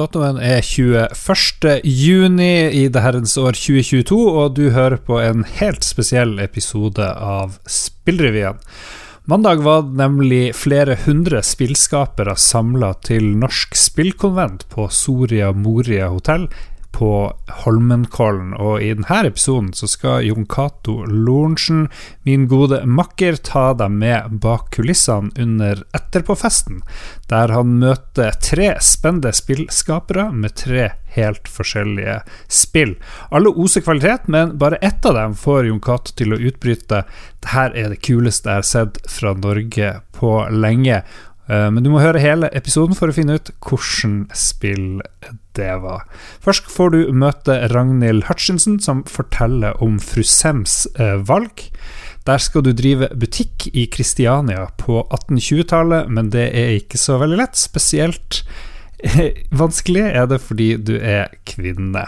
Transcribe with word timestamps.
Datoen 0.00 0.38
er 0.40 0.62
21. 0.64 1.82
juni 1.84 2.70
i 2.72 2.86
det 2.88 3.02
herrens 3.04 3.34
år 3.36 3.52
2022, 3.52 4.16
og 4.16 4.54
du 4.56 4.70
hører 4.72 4.96
på 4.96 5.18
en 5.20 5.42
helt 5.58 5.84
spesiell 5.84 6.38
episode 6.40 7.04
av 7.04 7.58
Spillrevyen. 7.68 8.62
Mandag 9.28 9.60
var 9.60 9.84
nemlig 9.84 10.54
flere 10.56 10.96
hundre 11.04 11.42
spillskapere 11.44 12.32
samla 12.40 12.94
til 13.04 13.28
norsk 13.42 13.76
spillkonvent 13.76 14.64
på 14.72 14.88
Soria 14.88 15.52
Moria 15.52 16.08
hotell 16.08 16.48
på 16.92 17.32
Holmenkollen. 17.62 18.52
Og 18.60 18.82
i 18.82 18.90
denne 18.94 19.20
episoden 19.28 19.72
så 19.76 19.88
skal 19.90 20.26
Jon 20.26 20.46
Cato 20.50 21.00
Lorentzen, 21.06 21.88
min 22.28 22.46
gode 22.50 22.82
makker, 22.86 23.38
ta 23.46 23.70
deg 23.78 23.94
med 23.94 24.40
bak 24.42 24.70
kulissene 24.76 25.32
under 25.40 25.84
Etterpåfesten, 25.96 26.82
der 27.30 27.54
han 27.54 27.78
møter 27.82 28.36
tre 28.42 28.72
spennende 28.84 29.32
spillskapere 29.36 30.28
med 30.34 30.56
tre 30.60 30.90
helt 31.14 31.48
forskjellige 31.50 32.20
spill. 32.50 32.94
Alle 33.34 33.50
oser 33.50 33.82
kvalitet, 33.86 34.28
men 34.30 34.56
bare 34.58 34.78
ett 34.84 35.06
av 35.06 35.16
dem 35.18 35.34
får 35.38 35.66
Jon 35.70 35.82
Cato 35.82 36.14
til 36.18 36.34
å 36.34 36.40
utbryte 36.50 37.02
det 37.40 37.54
her 37.54 37.74
er 37.78 37.90
det 37.94 38.02
kuleste 38.04 38.50
jeg 38.50 38.62
har 38.62 38.68
sett 38.68 39.00
fra 39.10 39.34
Norge 39.38 39.94
på 40.16 40.34
lenge. 40.52 41.02
Eh, 41.50 41.68
men 41.72 41.82
du 41.84 41.90
må 41.92 42.02
høre 42.02 42.22
hele 42.22 42.50
episoden 42.56 42.96
for 42.98 43.10
å 43.10 43.16
finne 43.16 43.38
ut 43.40 43.52
hvordan 43.64 44.24
spill 44.36 45.00
det 45.60 45.74
var. 45.84 46.06
Først 46.42 46.70
får 46.72 46.94
du 46.94 47.00
møte 47.12 47.60
Ragnhild 47.74 48.26
Hutchinson, 48.30 48.80
som 48.82 49.04
forteller 49.08 49.76
om 49.84 50.00
fru 50.02 50.24
Sems 50.26 50.86
eh, 50.96 51.18
valg. 51.28 51.68
Der 52.28 52.42
skal 52.42 52.64
du 52.64 52.72
drive 52.76 53.08
butikk 53.16 53.70
i 53.72 53.86
Kristiania 53.92 54.66
på 54.80 55.00
1820-tallet, 55.06 56.10
men 56.12 56.28
det 56.34 56.50
er 56.56 56.76
ikke 56.80 57.00
så 57.00 57.16
veldig 57.22 57.40
lett. 57.40 57.60
Spesielt 57.60 58.42
vanskelig 59.62 60.04
er 60.10 60.28
det 60.30 60.40
fordi 60.44 60.74
du 60.76 60.96
er 60.98 61.32
kvinne. 61.48 62.04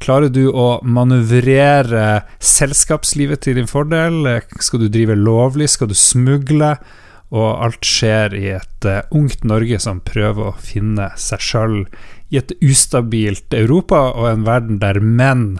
Klarer 0.00 0.32
du 0.32 0.46
å 0.48 0.80
manøvrere 0.80 2.22
selskapslivet 2.40 3.44
til 3.44 3.60
din 3.60 3.68
fordel? 3.68 4.24
Skal 4.64 4.86
du 4.86 4.88
drive 4.88 5.18
lovlig? 5.18 5.68
Skal 5.68 5.90
du 5.90 5.96
smugle? 5.98 6.76
Og 7.30 7.50
alt 7.62 7.86
skjer 7.86 8.34
i 8.34 8.46
et 8.56 8.88
uh, 8.88 9.04
ungt 9.14 9.44
Norge 9.46 9.78
som 9.82 10.00
prøver 10.02 10.50
å 10.50 10.56
finne 10.58 11.12
seg 11.20 11.44
sjøl 11.44 11.76
i 12.30 12.38
et 12.40 12.54
ustabilt 12.62 13.54
Europa 13.56 14.00
og 14.14 14.30
en 14.30 14.46
verden 14.46 14.80
der 14.82 15.00
menn, 15.02 15.58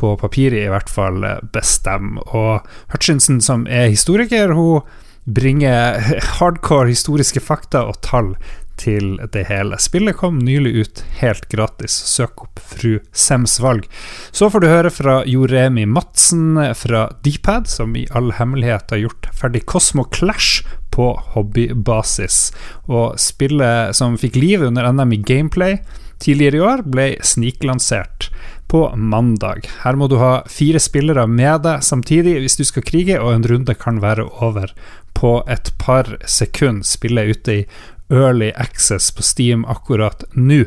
på 0.00 0.14
papiret 0.16 0.64
i 0.64 0.72
hvert 0.72 0.88
fall, 0.88 1.26
bestemmer. 1.52 2.24
Og 2.32 2.68
Hutchinson, 2.92 3.40
som 3.44 3.66
er 3.68 3.90
historiker, 3.92 4.54
hun 4.56 4.80
bringer 5.28 6.00
hardcore 6.38 6.88
historiske 6.88 7.42
fakta 7.44 7.84
og 7.90 8.00
tall 8.06 8.32
til 8.80 9.18
det 9.34 9.44
hele. 9.50 9.76
Spillet 9.76 10.16
kom 10.16 10.38
nylig 10.40 10.72
ut 10.80 11.02
helt 11.20 11.46
gratis. 11.52 11.92
Søk 11.92 12.46
opp 12.46 12.62
Fru 12.64 12.96
Sems 13.12 13.58
valg. 13.60 13.84
Så 14.32 14.48
får 14.48 14.64
du 14.64 14.70
høre 14.70 14.92
fra 14.94 15.20
Joremi 15.28 15.84
Madsen 15.84 16.56
fra 16.80 17.08
Dpad, 17.20 17.68
som 17.68 17.92
i 17.96 18.06
all 18.16 18.32
hemmelighet 18.38 18.94
har 18.94 19.04
gjort 19.04 19.28
ferdig 19.36 19.66
Cosmo 19.68 20.06
Clash 20.08 20.64
på 21.00 21.08
hobbybasis. 21.34 22.50
Og 22.92 23.16
spillet 23.20 23.96
som 23.96 24.18
fikk 24.20 24.36
liv 24.36 24.64
under 24.68 24.92
NM 24.92 25.16
i 25.16 25.22
gameplay 25.24 25.78
tidligere 26.20 26.58
i 26.58 26.64
år, 26.66 26.82
ble 26.84 27.06
sniklansert 27.24 28.28
på 28.70 28.84
mandag. 28.96 29.66
Her 29.82 29.96
må 29.98 30.06
du 30.10 30.18
ha 30.20 30.42
fire 30.50 30.80
spillere 30.82 31.24
med 31.26 31.64
deg 31.64 31.82
samtidig 31.86 32.36
hvis 32.42 32.58
du 32.60 32.66
skal 32.68 32.84
krige, 32.86 33.16
og 33.18 33.32
en 33.32 33.48
runde 33.48 33.74
kan 33.74 34.02
være 34.04 34.28
over 34.44 34.74
på 35.16 35.40
et 35.50 35.72
par 35.80 36.12
sekunder. 36.28 36.86
Spillet 36.86 37.24
er 37.24 37.34
ute 37.34 37.56
i 37.56 37.64
Early 38.10 38.52
Access 38.54 39.10
på 39.14 39.24
Steam 39.24 39.64
akkurat 39.64 40.26
nå. 40.34 40.66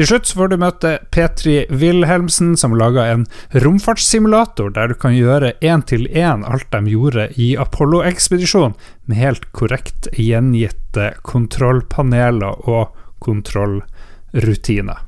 Til 0.00 0.08
slutt 0.08 0.30
får 0.32 0.48
du 0.48 0.54
møte 0.56 0.90
Petri 1.12 1.54
Wilhelmsen, 1.68 2.54
som 2.56 2.72
laga 2.72 3.02
en 3.12 3.26
romfartssimulator 3.52 4.70
der 4.72 4.88
du 4.88 4.94
kan 4.96 5.12
gjøre 5.12 5.50
én 5.60 5.84
til 5.84 6.06
én 6.08 6.40
alt 6.48 6.70
de 6.72 6.80
gjorde 6.88 7.26
i 7.36 7.50
Apollo-ekspedisjonen, 7.60 8.72
med 9.04 9.20
helt 9.20 9.44
korrekt 9.52 10.08
gjengitte 10.16 11.10
kontrollpaneler 11.20 12.64
og 12.64 12.96
kontrollrutiner. 13.20 15.04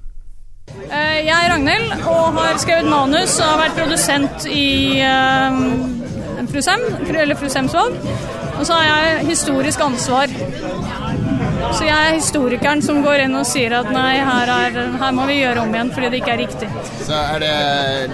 Jeg 0.84 1.38
er 1.38 1.48
Ragnhild 1.54 1.96
og 2.04 2.36
har 2.36 2.60
skrevet 2.60 2.92
manus 2.92 3.40
og 3.40 3.48
har 3.48 3.62
vært 3.62 3.80
produsent 3.80 4.44
i 4.52 5.00
uh, 5.00 6.44
Frusem, 6.52 6.84
eller 7.16 7.40
Frusemsvold. 7.40 7.96
Og 8.58 8.66
så 8.68 8.76
har 8.76 8.90
jeg 8.92 9.28
historisk 9.32 9.88
ansvar 9.88 10.28
så 11.70 11.86
jeg 11.86 11.94
er 11.94 12.16
historikeren 12.16 12.82
som 12.84 13.00
går 13.04 13.24
inn 13.26 13.36
og 13.38 13.46
sier 13.48 13.74
at 13.76 13.88
nei, 13.94 14.16
her, 14.24 14.50
er, 14.50 14.78
her, 15.00 15.14
må 15.16 15.26
vi 15.28 15.38
gjøre 15.40 15.62
om 15.64 15.74
igjen 15.74 15.92
fordi 15.94 16.10
det 16.12 16.20
ikke 16.22 16.34
er 16.34 16.40
riktig. 16.42 16.68
Så 17.02 17.18
er 17.18 17.42
det 17.42 17.54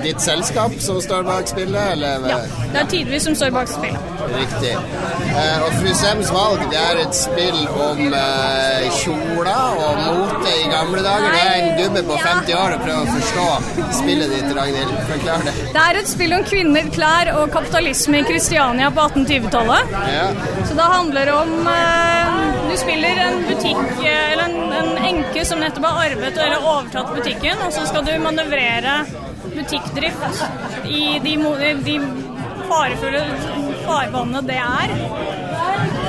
ditt 0.05 0.23
selskap 0.25 0.77
som 0.83 1.01
står 1.05 1.25
bak 1.29 1.49
spillet, 1.51 1.95
eller? 1.95 2.29
Ja, 2.29 2.39
det 2.73 2.83
er 2.83 2.91
tidvis 2.93 3.29
som 3.29 3.37
står 3.39 3.55
bak 3.57 3.71
spillet. 3.73 4.15
Riktig. 4.29 4.75
Eh, 4.75 5.65
og 5.65 5.73
Fru 5.79 5.91
Sems 5.97 6.31
valg, 6.35 6.65
det 6.73 6.81
er 6.81 7.03
et 7.03 7.17
spill 7.17 7.61
om 7.73 8.03
eh, 8.07 8.89
kjoler 9.01 9.83
og 9.87 10.03
mote 10.05 10.53
i 10.53 10.69
gamle 10.73 11.03
dager. 11.05 11.33
Det 11.33 11.45
er 11.45 11.59
en 11.59 11.71
gubbe 11.83 12.05
på 12.11 12.19
50 12.25 12.59
år 12.59 12.77
og 12.77 12.85
prøver 12.85 13.05
å 13.05 13.17
forstå 13.17 13.49
spillet 14.01 14.35
ditt, 14.35 14.53
Ragnhild. 14.59 14.95
Forklar 15.13 15.47
det. 15.49 15.57
Det 15.75 15.85
er 15.85 16.01
et 16.03 16.11
spill 16.11 16.37
om 16.37 16.47
kvinner, 16.49 16.93
klær 16.95 17.33
og 17.39 17.53
kapitalisme 17.55 18.23
i 18.23 18.27
Kristiania 18.29 18.93
på 18.95 19.09
1820-tallet. 19.09 19.97
Ja. 20.13 20.29
Så 20.69 20.79
det 20.79 20.91
handler 20.95 21.33
om 21.39 21.73
eh, 21.73 22.68
Du 22.69 22.77
spiller 22.77 23.21
en 23.25 23.39
butikk 23.49 24.03
eller 24.05 24.45
en, 24.45 24.73
en 24.73 24.99
enke 25.11 25.45
som 25.49 25.61
nettopp 25.63 25.87
har 25.89 26.11
arvet 26.11 26.37
eller 26.37 26.65
overtatt 26.65 27.15
butikken, 27.17 27.63
og 27.65 27.73
så 27.73 27.87
skal 27.89 28.05
du 28.05 28.13
manøvrere 28.21 28.99
butikkdrift 29.55 30.43
i 30.85 31.03
de, 31.25 31.37
de 31.87 31.97
farefulle 32.69 33.25
farvannene 33.87 34.45
det 34.49 34.59
er. 34.61 34.93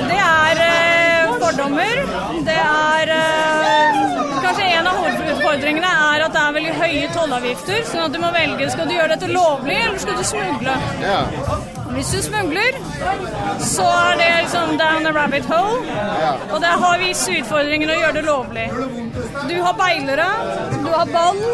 Det 0.10 0.20
er 0.20 0.64
eh, 0.66 1.38
fordommer. 1.40 2.04
Det 2.48 2.58
er 2.66 3.14
eh, 3.16 4.29
Kanskje 4.50 4.68
en 4.80 4.88
av 4.90 4.96
hovedutfordringene 4.98 5.90
er 6.04 6.24
at 6.26 6.34
det 6.34 6.40
er 6.42 6.54
veldig 6.56 6.72
høye 6.80 7.10
tollavgifter, 7.14 7.84
sånn 7.86 8.08
at 8.08 8.16
du 8.16 8.18
må 8.18 8.32
velge 8.34 8.70
skal 8.74 8.88
du 8.90 8.96
gjøre 8.96 9.12
dette 9.12 9.28
lovlig, 9.30 9.76
eller 9.78 10.00
skal 10.02 10.18
du 10.18 10.24
smugle. 10.26 10.78
Ja. 11.04 11.20
Hvis 11.92 12.10
du 12.16 12.18
smugler, 12.26 12.80
så 13.62 13.86
er 13.86 14.18
det 14.18 14.32
liksom 14.40 14.74
down 14.82 15.06
the 15.06 15.14
rabbit 15.14 15.46
hole. 15.46 15.86
Og 16.50 16.58
det 16.66 16.74
har 16.82 16.98
visse 17.04 17.38
utfordringer 17.44 17.94
å 17.94 18.00
gjøre 18.00 18.18
det 18.18 18.26
lovlig. 18.26 18.66
Du 19.52 19.56
har 19.68 19.78
beilere, 19.78 20.28
du 20.74 20.90
har 20.96 21.14
ball, 21.14 21.46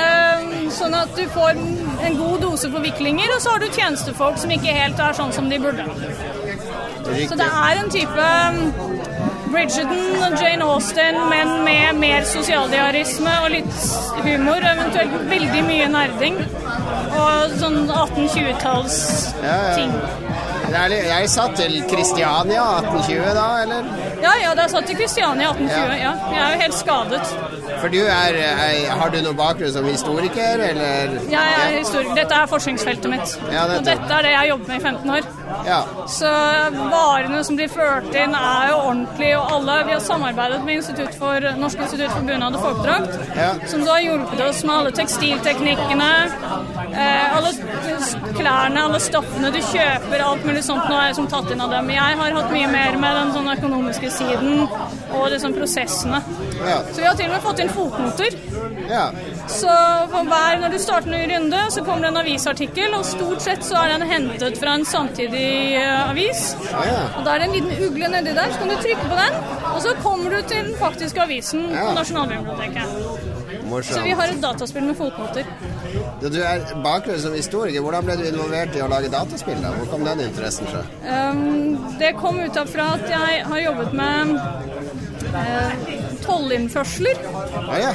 um, 0.00 0.50
sånn 0.72 0.96
at 0.96 1.12
du 1.18 1.26
får 1.36 1.60
en 2.08 2.20
god 2.22 2.38
dose 2.46 2.72
forviklinger. 2.72 3.36
Og 3.36 3.44
så 3.44 3.52
har 3.52 3.60
du 3.60 3.68
tjenestefolk 3.68 4.40
som 4.40 4.56
ikke 4.56 4.72
helt 4.80 5.08
er 5.10 5.20
sånn 5.20 5.36
som 5.36 5.52
de 5.52 5.60
burde. 5.60 5.84
Så 7.28 7.36
det 7.36 7.52
er 7.52 7.84
en 7.84 7.92
type 7.92 8.30
Bridgerton 9.54 10.22
og 10.26 10.32
Jane 10.42 10.64
Austen, 10.66 11.18
men 11.30 11.52
med 11.64 12.00
mer 12.00 12.24
sosialdiarisme 12.26 13.34
og 13.44 13.50
litt 13.54 13.76
humor. 14.24 14.60
Eventuelt 14.74 15.14
veldig 15.30 15.62
mye 15.68 15.86
nerding. 15.92 16.40
Og 17.14 17.54
sånn 17.60 17.84
1820-talls-ting. 17.86 19.44
Ja, 19.44 19.58
ja. 19.70 19.92
Jeg 20.74 21.28
satt 21.30 21.54
til 21.58 21.76
Kristiania 21.86 22.64
1820 22.80 23.34
da, 23.36 23.46
eller? 23.62 23.86
Ja, 24.24 24.32
ja, 24.42 24.54
er 24.58 24.72
satt 24.72 24.88
til 24.90 24.98
Kristiania 24.98 25.52
1820. 25.52 25.70
Ja. 25.70 26.08
ja. 26.08 26.12
Jeg 26.32 26.40
er 26.42 26.54
jo 26.56 26.60
helt 26.64 26.78
skadet. 26.78 27.34
For 27.82 27.92
du 27.92 28.00
er, 28.00 28.40
er 28.40 28.90
Har 28.98 29.12
du 29.12 29.20
noen 29.20 29.38
bakgrunn 29.38 29.72
som 29.76 29.86
historiker, 29.86 30.64
eller? 30.70 31.14
Jeg 31.30 31.56
er 31.60 31.78
historiker. 31.78 32.14
Dette 32.18 32.42
er 32.42 32.50
forskningsfeltet 32.50 33.12
mitt. 33.12 33.38
Ja, 33.52 33.68
og 33.68 33.86
dette 33.86 34.10
er 34.18 34.26
det 34.26 34.34
jeg 34.34 34.40
har 34.40 34.50
jobbet 34.54 34.72
med 34.72 34.80
i 34.80 34.84
15 34.90 35.16
år. 35.18 35.32
Ja. 35.66 35.80
Så 36.08 36.30
varene 36.90 37.44
som 37.44 37.56
blir 37.58 37.70
ført 37.72 38.10
inn, 38.14 38.34
er 38.34 38.70
jo 38.70 38.78
ordentlige, 38.80 39.38
og 39.38 39.52
alle 39.58 39.76
Vi 39.84 39.92
har 39.92 40.00
samarbeidet 40.00 40.60
med 40.64 40.74
Institutt 40.80 41.14
for, 41.18 41.46
Norsk 41.58 41.82
institutt 41.84 42.12
for 42.12 42.26
bunad 42.28 42.56
og 42.56 42.62
folkedrakt, 42.64 43.18
ja. 43.36 43.50
som 43.70 43.84
da 43.84 43.96
har 43.96 44.04
hjulpet 44.04 44.42
oss 44.46 44.62
med 44.64 44.74
alle 44.74 44.92
tekstilteknikkene, 44.96 46.10
eh, 46.92 47.36
alle 47.36 47.52
klærne, 48.38 48.84
alle 48.84 49.00
stoffene 49.02 49.52
du 49.54 49.60
kjøper, 49.60 50.24
alt 50.24 50.46
mulig 50.48 50.64
sånt 50.66 50.88
nå 50.88 50.98
er 50.98 51.10
jeg 51.10 51.18
som 51.20 51.28
tatt 51.32 51.50
inn 51.52 51.64
av 51.64 51.72
dem. 51.74 51.90
Jeg 51.94 52.20
har 52.20 52.38
hatt 52.38 52.52
mye 52.54 52.70
mer 52.72 52.98
med 53.04 53.18
den 53.20 53.32
sånn 53.36 53.52
økonomiske 53.54 54.12
siden 54.14 54.64
og 54.64 55.28
liksom 55.32 55.56
prosessene. 55.56 56.22
Ja. 56.60 56.80
Så 56.90 57.02
vi 57.02 57.08
har 57.08 57.18
til 57.18 57.30
og 57.30 57.36
med 57.36 57.44
fått 57.44 57.64
inn 57.64 57.72
fotnoter. 57.74 58.38
Ja. 58.90 59.06
Så 59.50 59.72
hver, 60.10 60.58
når 60.60 60.72
du 60.72 60.78
starter 60.78 61.10
en 61.10 61.14
ny 61.18 61.34
runde, 61.34 61.60
så 61.70 61.84
kommer 61.84 62.06
det 62.06 62.12
en 62.12 62.20
avisartikkel, 62.22 62.94
og 62.96 63.04
stort 63.08 63.44
sett 63.44 63.66
så 63.66 63.82
er 63.82 63.94
den 63.94 64.06
hentet 64.08 64.58
fra 64.60 64.76
en 64.78 64.86
samtidig 64.88 65.76
uh, 65.78 66.10
avis. 66.10 66.46
Og 66.62 67.20
da 67.26 67.34
er 67.34 67.44
det 67.44 67.50
en 67.50 67.56
liten 67.58 67.88
ugle 67.88 68.10
nedi 68.14 68.34
der, 68.36 68.52
så 68.52 68.62
kan 68.62 68.72
du 68.72 68.76
trykke 68.80 69.08
på 69.10 69.20
den, 69.20 69.38
og 69.74 69.80
så 69.84 69.94
kommer 70.02 70.36
du 70.36 70.40
til 70.48 70.70
den 70.70 70.76
faktiske 70.80 71.22
avisen 71.22 71.68
på 71.74 71.92
Nasjonalbiblioteket. 71.98 73.32
Morsomt. 73.64 73.96
Så 73.96 74.02
vi 74.04 74.10
har 74.10 74.28
et 74.28 74.42
dataspill 74.42 74.84
med 74.84 74.96
fotnoter. 74.98 75.46
Du, 76.20 76.28
du 76.28 76.40
er 76.42 76.64
bakgrunn 76.84 77.20
som 77.20 77.34
historiker. 77.36 77.80
Hvordan 77.80 78.06
ble 78.06 78.16
du 78.20 78.24
involvert 78.28 78.76
i 78.76 78.82
å 78.84 78.88
lage 78.92 79.10
dataspill? 79.12 79.60
da? 79.62 79.72
Hvor 79.78 79.88
kom 79.92 80.04
den 80.06 80.20
interessen 80.26 80.68
fra? 80.68 80.82
Um, 81.04 81.78
det 82.00 82.14
kom 82.20 82.40
ut 82.40 82.58
av 82.60 82.70
fra 82.70 82.90
at 82.98 83.06
jeg 83.08 83.44
har 83.48 83.62
jobbet 83.64 83.96
med 83.96 84.34
uh, 85.34 85.94
tollinnførsler. 86.26 87.24
Ah, 87.64 87.78
ja. 87.80 87.94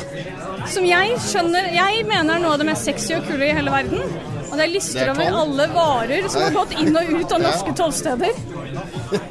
Som 0.68 0.86
jeg 0.88 1.16
skjønner 1.24 1.70
Jeg 1.74 2.04
mener 2.10 2.36
er 2.36 2.44
noe 2.44 2.56
av 2.56 2.62
det 2.62 2.68
mest 2.70 2.88
sexy 2.88 3.16
og 3.18 3.28
kule 3.30 3.48
i 3.48 3.56
hele 3.56 3.72
verden. 3.74 4.04
Og 4.50 4.56
det 4.58 4.66
er 4.66 4.72
lister 4.74 5.04
er 5.04 5.12
over 5.14 5.40
alle 5.44 5.68
varer 5.74 6.30
som 6.32 6.42
har 6.42 6.56
gått 6.56 6.74
inn 6.82 6.96
og 6.98 7.12
ut 7.14 7.36
av 7.36 7.44
norske 7.44 7.74
tollsteder. 7.78 8.40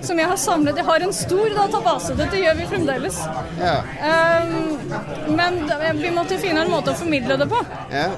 Som 0.07 0.21
jeg 0.21 0.31
har 0.31 0.39
samlet. 0.41 0.79
Jeg 0.79 0.87
har 0.87 1.07
en 1.07 1.15
stor 1.15 1.49
database. 1.57 2.15
Dette 2.19 2.43
gjør 2.43 2.59
vi 2.61 2.69
fremdeles. 2.71 3.19
Ja. 3.59 3.75
Um, 4.47 5.35
men 5.39 5.59
vi 5.99 6.15
måtte 6.15 6.39
finne 6.41 6.65
en 6.65 6.73
måte 6.73 6.95
å 6.95 6.99
formidle 6.99 7.39
det 7.41 7.51
på. 7.51 7.65
ja. 7.95 8.09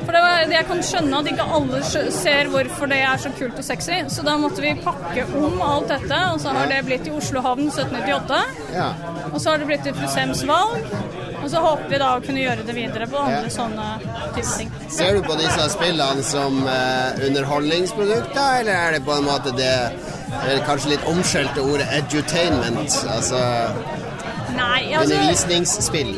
For 0.00 0.16
det 0.16 0.20
var, 0.24 0.52
jeg 0.52 0.66
kan 0.68 0.80
skjønne 0.84 1.18
at 1.20 1.28
ikke 1.30 1.44
alle 1.56 1.80
ser 2.12 2.48
hvorfor 2.52 2.88
det 2.90 2.98
er 3.04 3.20
så 3.20 3.30
kult 3.36 3.58
og 3.60 3.64
sexy. 3.64 4.00
Så 4.12 4.24
da 4.26 4.36
måtte 4.40 4.64
vi 4.64 4.72
pakke 4.82 5.26
om 5.38 5.60
alt 5.64 5.92
dette, 5.92 6.20
og 6.32 6.40
så 6.42 6.54
har 6.56 6.70
det 6.72 6.80
blitt 6.88 7.08
i 7.08 7.14
Oslo 7.14 7.42
havn 7.44 7.68
1798. 7.68 8.40
ja. 8.74 8.90
Og 9.30 9.38
så 9.38 9.52
har 9.52 9.60
det 9.62 9.68
blitt 9.68 9.86
i 9.86 9.94
Frusems 9.94 10.42
valg. 10.48 10.88
Og 11.50 11.54
så 11.56 11.60
håper 11.64 11.88
vi 11.90 11.98
da 11.98 12.08
å 12.14 12.18
kunne 12.22 12.42
gjøre 12.44 12.62
det 12.62 12.74
videre 12.76 13.06
på 13.10 13.18
andre 13.18 13.48
Ja. 13.48 13.50
sånne 13.50 13.86
type 14.36 14.50
ting. 14.56 14.68
Ser 14.88 15.16
du 15.16 15.22
på 15.26 15.34
disse 15.34 15.64
spillene 15.72 16.22
som 16.22 16.60
eh, 16.62 17.24
underholdningsprodukter, 17.26 18.60
eller 18.60 18.72
er 18.72 18.92
det 18.92 19.00
på 19.04 19.16
en 19.16 19.24
måte 19.26 19.50
det 19.58 19.72
kanskje 20.68 20.92
litt 20.92 21.08
omskjelte 21.10 21.64
ordet 21.64 21.88
edutainment? 21.96 22.94
Altså 23.16 23.40
Nei, 24.54 24.94
altså 24.94 25.18
undervisningsspill? 25.18 26.14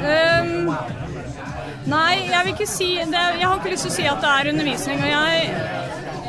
Um, 0.00 0.72
nei, 1.92 2.14
jeg 2.30 2.40
vil 2.46 2.52
ikke 2.54 2.66
si 2.72 2.88
det, 2.96 3.22
Jeg 3.36 3.46
har 3.46 3.60
ikke 3.60 3.74
lyst 3.74 3.84
til 3.84 3.92
å 3.92 3.96
si 3.98 4.08
at 4.14 4.24
det 4.24 4.32
er 4.32 4.52
undervisning. 4.54 5.04
Og 5.04 5.12
jeg, 5.12 5.54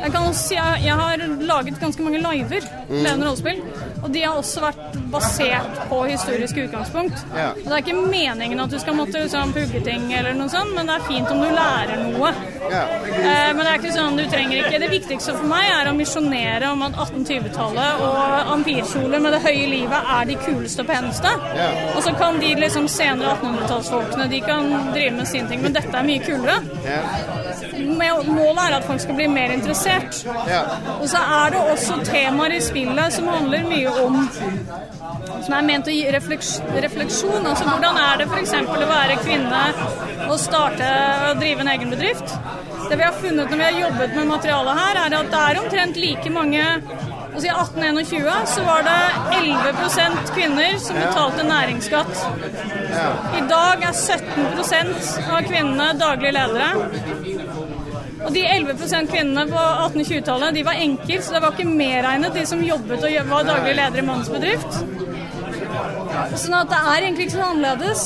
jeg 0.04 0.12
kan 0.12 0.28
også 0.28 0.44
si 0.52 0.60
at 0.60 0.84
jeg 0.84 1.00
har 1.00 1.26
laget 1.40 1.80
ganske 1.80 2.04
mange 2.04 2.20
liver, 2.20 2.68
levende 2.90 3.30
rollespill. 3.30 3.64
Og 4.04 4.10
de 4.12 4.22
har 4.22 4.36
også 4.36 4.60
vært 4.60 4.96
basert 5.12 5.78
på 5.88 5.98
historiske 6.10 6.66
utgangspunkt. 6.66 7.22
Ja. 7.32 7.50
Og 7.54 7.64
Det 7.64 7.72
er 7.72 7.82
ikke 7.84 7.94
meningen 8.02 8.60
at 8.60 8.70
du 8.70 8.78
skal 8.78 8.96
måtte 8.98 9.22
liksom, 9.22 9.54
pugge 9.56 9.80
ting, 9.86 10.10
eller 10.12 10.36
noe 10.36 10.50
sånt, 10.52 10.74
men 10.76 10.90
det 10.90 10.98
er 10.98 11.06
fint 11.08 11.30
om 11.32 11.40
du 11.40 11.48
lærer 11.48 12.02
noe. 12.02 12.32
Ja. 12.70 12.82
Eh, 12.84 13.52
Men 13.54 13.60
det 13.64 13.70
er 13.70 13.78
ikke 13.80 13.92
sånn 13.92 14.16
du 14.16 14.22
trenger 14.32 14.56
ikke 14.62 14.78
Det 14.80 14.88
viktigste 14.90 15.34
for 15.36 15.46
meg 15.48 15.66
er 15.68 15.90
å 15.90 15.94
misjonere 15.96 16.70
om 16.72 16.82
at 16.86 16.96
1820-tallet 16.96 18.00
og 18.06 18.52
ampirkjoler 18.54 19.20
med 19.20 19.36
det 19.36 19.40
høye 19.44 19.66
livet 19.68 20.10
er 20.16 20.28
de 20.30 20.36
kuleste 20.46 20.84
og 20.84 20.88
peneste. 20.88 21.32
Ja. 21.58 21.68
Og 21.94 22.02
så 22.06 22.14
kan 22.18 22.40
de 22.40 22.54
liksom 22.60 22.88
senere 22.88 23.34
1800-tallsfolkene 23.36 24.28
De 24.32 24.40
kan 24.44 24.70
drive 24.94 25.16
med 25.18 25.28
sine 25.28 25.48
ting, 25.48 25.62
men 25.64 25.76
dette 25.76 25.92
er 25.96 26.08
mye 26.08 26.24
kulere. 26.24 26.60
Ja. 26.84 27.00
Målet 27.84 28.62
er 28.64 28.76
at 28.78 28.86
folk 28.88 29.00
skal 29.02 29.16
bli 29.18 29.26
mer 29.30 29.52
interessert. 29.54 30.20
Ja. 30.48 30.62
Og 30.98 31.06
så 31.10 31.20
er 31.20 31.54
det 31.54 31.62
også 31.72 32.00
temaer 32.06 32.56
i 32.56 32.60
spillet 32.64 33.12
som 33.16 33.28
handler 33.30 33.64
mye 33.68 33.93
om 34.02 34.18
Som 35.44 35.54
er 35.58 35.66
ment 35.66 35.88
å 35.90 35.94
gi 35.94 36.04
refleks, 36.14 36.56
refleksjon. 36.86 37.46
Altså 37.46 37.68
hvordan 37.68 37.98
er 38.00 38.20
det 38.22 38.28
f.eks. 38.30 38.54
å 38.64 38.90
være 38.90 39.18
kvinne 39.22 39.64
og 40.28 40.36
starte 40.40 40.90
og 41.30 41.42
drive 41.42 41.64
en 41.64 41.72
egen 41.74 41.94
bedrift? 41.94 42.36
Det 42.84 42.98
vi 43.00 43.06
har 43.06 43.16
funnet 43.16 43.50
når 43.50 43.60
vi 43.60 43.66
har 43.68 43.80
jobbet 43.80 44.14
med 44.18 44.30
materialet 44.34 44.80
her, 44.82 45.02
er 45.06 45.18
at 45.18 45.32
det 45.32 45.42
er 45.42 45.60
omtrent 45.62 46.00
like 46.00 46.32
mange 46.32 46.64
altså 47.34 47.48
I 47.48 47.50
1821 47.50 48.46
så 48.46 48.62
var 48.62 48.84
det 48.86 48.98
11% 49.38 50.34
kvinner 50.36 50.76
som 50.78 50.98
betalte 51.00 51.46
næringsskatt. 51.48 52.12
I 53.38 53.42
dag 53.50 53.82
er 53.88 53.96
17% 53.98 55.32
av 55.34 55.40
kvinnene 55.48 55.88
daglige 55.98 56.34
ledere. 56.36 56.68
Og 58.24 58.32
de 58.32 58.44
11% 58.48 59.10
kvinnene 59.12 59.44
på 59.50 59.62
1820-tallet 59.88 60.56
de 60.56 60.64
var 60.66 60.80
enker, 60.80 61.20
så 61.22 61.36
det 61.36 61.42
var 61.44 61.56
ikke 61.56 61.68
medregnet 61.68 62.36
de 62.36 62.44
som 62.48 62.62
jobbet 62.64 63.04
og 63.04 63.30
var 63.30 63.48
daglig 63.48 63.76
leder 63.76 64.00
i 64.00 64.06
mannens 64.06 64.32
bedrift. 64.32 64.80
Sånn 66.38 66.54
at 66.56 66.70
det 66.70 66.78
er 66.78 67.04
egentlig 67.04 67.26
ikke 67.26 67.36
så 67.36 67.48
annerledes. 67.50 68.04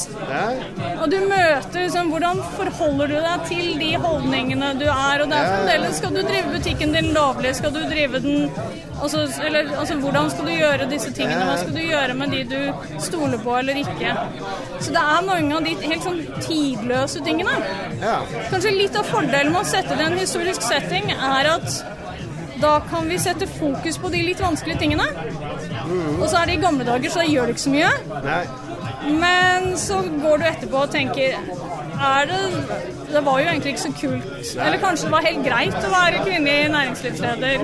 Og 0.99 1.07
du 1.13 1.19
møter 1.29 1.85
liksom, 1.85 2.11
hvordan 2.13 2.41
forholder 2.57 3.13
du 3.13 3.17
deg 3.17 3.45
til 3.51 3.69
de 3.81 3.91
holdningene 4.01 4.73
du 4.81 4.87
er. 4.89 5.23
Og 5.23 5.31
det 5.31 5.39
er 5.39 5.51
fremdeles 5.53 6.01
Skal 6.01 6.17
du 6.17 6.23
drive 6.23 6.55
butikken 6.55 6.95
din 6.97 7.13
lovlig? 7.17 7.55
Skal 7.59 7.75
du 7.75 7.83
drive 7.89 8.23
den 8.25 8.49
altså, 9.03 9.25
Eller 9.47 9.73
altså, 9.79 9.97
hvordan 10.03 10.31
skal 10.31 10.47
du 10.47 10.53
gjøre 10.53 10.89
disse 10.91 11.13
tingene? 11.13 11.45
Hva 11.45 11.57
skal 11.61 11.75
du 11.77 11.83
gjøre 11.83 12.17
med 12.19 12.35
de 12.35 12.43
du 12.53 13.01
stoler 13.05 13.39
på 13.45 13.59
eller 13.59 13.83
ikke? 13.83 14.15
Så 14.81 14.95
det 14.97 15.05
er 15.05 15.27
mange 15.27 15.55
av 15.57 15.69
de 15.69 15.77
helt 15.85 16.09
sånn 16.09 16.21
tidløse 16.47 17.23
tingene. 17.27 17.55
ja. 18.03 18.19
Kanskje 18.51 18.75
litt 18.75 18.99
av 18.99 19.09
fordelen 19.13 19.53
med 19.55 19.63
å 19.63 19.69
sette 19.69 19.97
det 19.97 20.05
i 20.07 20.11
en 20.13 20.19
historisk 20.19 20.67
setting 20.67 21.13
er 21.13 21.53
at 21.57 21.81
da 22.59 22.81
kan 22.91 23.07
vi 23.09 23.19
sette 23.23 23.47
fokus 23.47 23.99
på 24.03 24.11
de 24.11 24.23
litt 24.27 24.41
vanskelige 24.43 24.81
tingene. 24.83 25.07
Og 26.19 26.25
så 26.27 26.41
er 26.41 26.51
det 26.51 26.57
i 26.57 26.63
gamle 26.63 26.87
dager, 26.87 27.11
så 27.11 27.23
da 27.23 27.29
gjør 27.31 27.47
det 27.47 27.55
ikke 27.55 27.67
så 27.69 27.75
mye. 27.75 27.93
Nei. 28.25 28.43
Men 29.21 29.77
så 29.79 30.01
går 30.23 30.41
du 30.41 30.47
etterpå 30.49 30.81
og 30.83 30.91
tenker 30.91 31.37
er 31.99 32.27
det 32.31 32.41
Det 33.13 33.23
var 33.25 33.39
jo 33.41 33.47
egentlig 33.49 33.73
ikke 33.73 33.81
så 33.81 33.93
kult. 34.01 34.27
Eller 34.67 34.79
kanskje 34.83 35.07
det 35.07 35.13
var 35.13 35.25
helt 35.25 35.45
greit 35.47 35.79
å 35.79 35.93
være 35.93 36.25
kvinnelig 36.27 36.73
næringslivsleder 36.75 37.63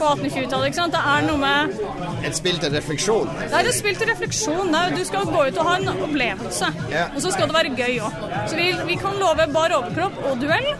på 0.00 0.10
1820-tallet. 0.16 0.70
ikke 0.70 0.80
sant? 0.80 0.96
Det 0.96 1.02
er 1.14 1.26
noe 1.28 1.40
med 1.40 2.26
Et 2.28 2.36
spill 2.36 2.60
til 2.62 2.74
refleksjon. 2.74 3.32
Det 3.40 3.58
er 3.60 3.70
et 3.70 3.76
spill 3.78 3.98
til 4.00 4.10
refleksjon. 4.10 4.74
Er, 4.76 4.94
du 4.96 5.02
skal 5.08 5.28
gå 5.28 5.46
ut 5.48 5.60
og 5.60 5.68
ha 5.70 5.74
en 5.80 5.92
opplevelse. 5.94 6.70
Ja. 6.92 7.08
Og 7.14 7.20
så 7.24 7.34
skal 7.34 7.50
det 7.50 7.56
være 7.58 7.74
gøy 7.78 8.00
òg. 8.06 8.22
Så 8.50 8.58
vi, 8.60 8.70
vi 8.88 8.98
kan 9.00 9.20
love 9.20 9.48
bar 9.54 9.76
overkropp 9.80 10.24
og 10.30 10.40
duell. 10.42 10.72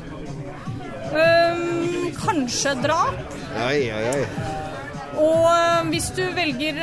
Um, 1.11 2.11
kanskje 2.21 2.77
drap. 2.85 3.37
Oi, 3.67 3.91
oi, 3.91 4.03
oi. 4.15 4.25
Og 5.21 5.89
hvis 5.91 6.13
du 6.17 6.23
velger 6.37 6.79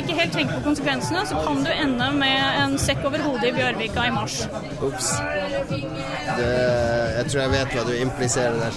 ikke 0.00 0.16
helt 0.18 0.32
tenker 0.36 0.58
på 0.58 0.64
konsekvensene, 0.68 1.24
så 1.28 1.40
kan 1.46 1.62
du 1.64 1.70
ende 1.72 2.10
med 2.18 2.60
en 2.62 2.76
sekk 2.80 3.04
over 3.08 3.22
hodet 3.24 3.50
i 3.50 3.54
Bjørvika 3.56 4.06
i 4.08 4.12
mars. 4.14 4.40
Ops. 4.84 5.10
Jeg 6.38 7.24
tror 7.30 7.40
jeg 7.42 7.52
vet 7.54 7.74
hva 7.74 7.84
du 7.88 7.94
impliserer 7.96 8.60
der. 8.62 8.72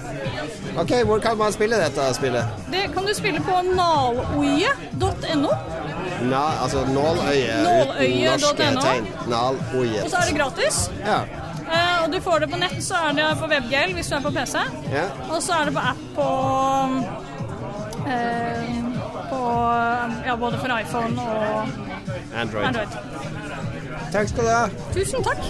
OK, 0.82 0.92
hvor 1.06 1.18
kan 1.22 1.38
man 1.38 1.54
spille 1.54 1.78
dette 1.80 2.08
spillet? 2.16 2.44
Det 2.72 2.84
kan 2.94 3.06
du 3.06 3.14
spille 3.14 3.40
på 3.46 3.60
naloie.no. 3.70 5.54
Na, 6.24 6.42
altså 6.62 6.84
nåløye 6.88 7.54
uten 7.54 7.64
Nåløye.no. 7.64 8.30
norske 8.30 8.68
tegn. 8.80 9.08
Og 10.04 10.10
så 10.10 10.16
er 10.20 10.30
det 10.30 10.36
gratis. 10.38 10.84
Ja. 11.06 11.22
Uh, 11.64 12.04
og 12.04 12.12
du 12.12 12.20
får 12.20 12.38
det 12.44 12.50
på 12.52 12.58
nett, 12.60 12.76
så 12.84 12.94
er 13.08 13.14
det 13.16 13.28
på 13.40 13.46
WebGL 13.48 13.94
hvis 13.96 14.10
du 14.12 14.16
er 14.18 14.24
på 14.24 14.32
PC. 14.34 14.56
ja. 14.92 15.06
Og 15.30 15.42
så 15.42 15.52
er 15.60 15.70
det 15.70 15.74
på 15.74 15.80
app 15.80 16.02
på 16.14 16.26
eh, 18.08 18.83
På 19.44 19.52
Ja, 20.26 20.36
både 20.40 20.56
for 20.58 20.72
iPhone 20.80 21.20
og 21.20 21.68
Android. 22.40 22.64
Android. 22.66 22.88
Takk 24.14 24.28
skal 24.30 24.44
du 24.46 24.50
ha. 24.50 24.64
Tusen 24.94 25.24
takk. 25.26 25.42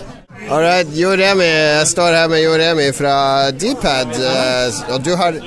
All 0.51 0.61
right, 0.65 0.89
Jo 0.99 1.13
Remi. 1.17 1.47
Jeg 1.47 1.87
står 1.93 2.17
her 2.19 2.29
med 2.33 2.43
Jo 2.43 2.57
Remi 2.59 2.89
fra 2.97 3.15
Dpad. 3.55 4.11
eh, 4.19 4.81
Og 4.95 5.05
du 5.07 5.13
har 5.21 5.39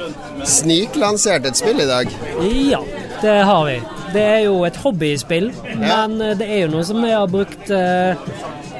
sniklansert 0.47 1.45
et 1.49 1.57
spill 1.59 1.81
i 1.83 1.87
dag. 1.89 2.07
Ja, 2.71 2.79
det 3.21 3.35
har 3.49 3.65
vi. 3.67 3.77
Det 4.13 4.21
er 4.23 4.39
jo 4.45 4.61
et 4.63 4.75
hobbyspill, 4.79 5.51
men 5.81 6.21
eh, 6.21 6.35
det 6.39 6.47
er 6.47 6.61
jo 6.65 6.71
noe 6.77 6.85
som 6.87 7.03
jeg 7.03 7.17
har 7.17 7.27
brukt 7.27 7.69
eh, 7.69 8.15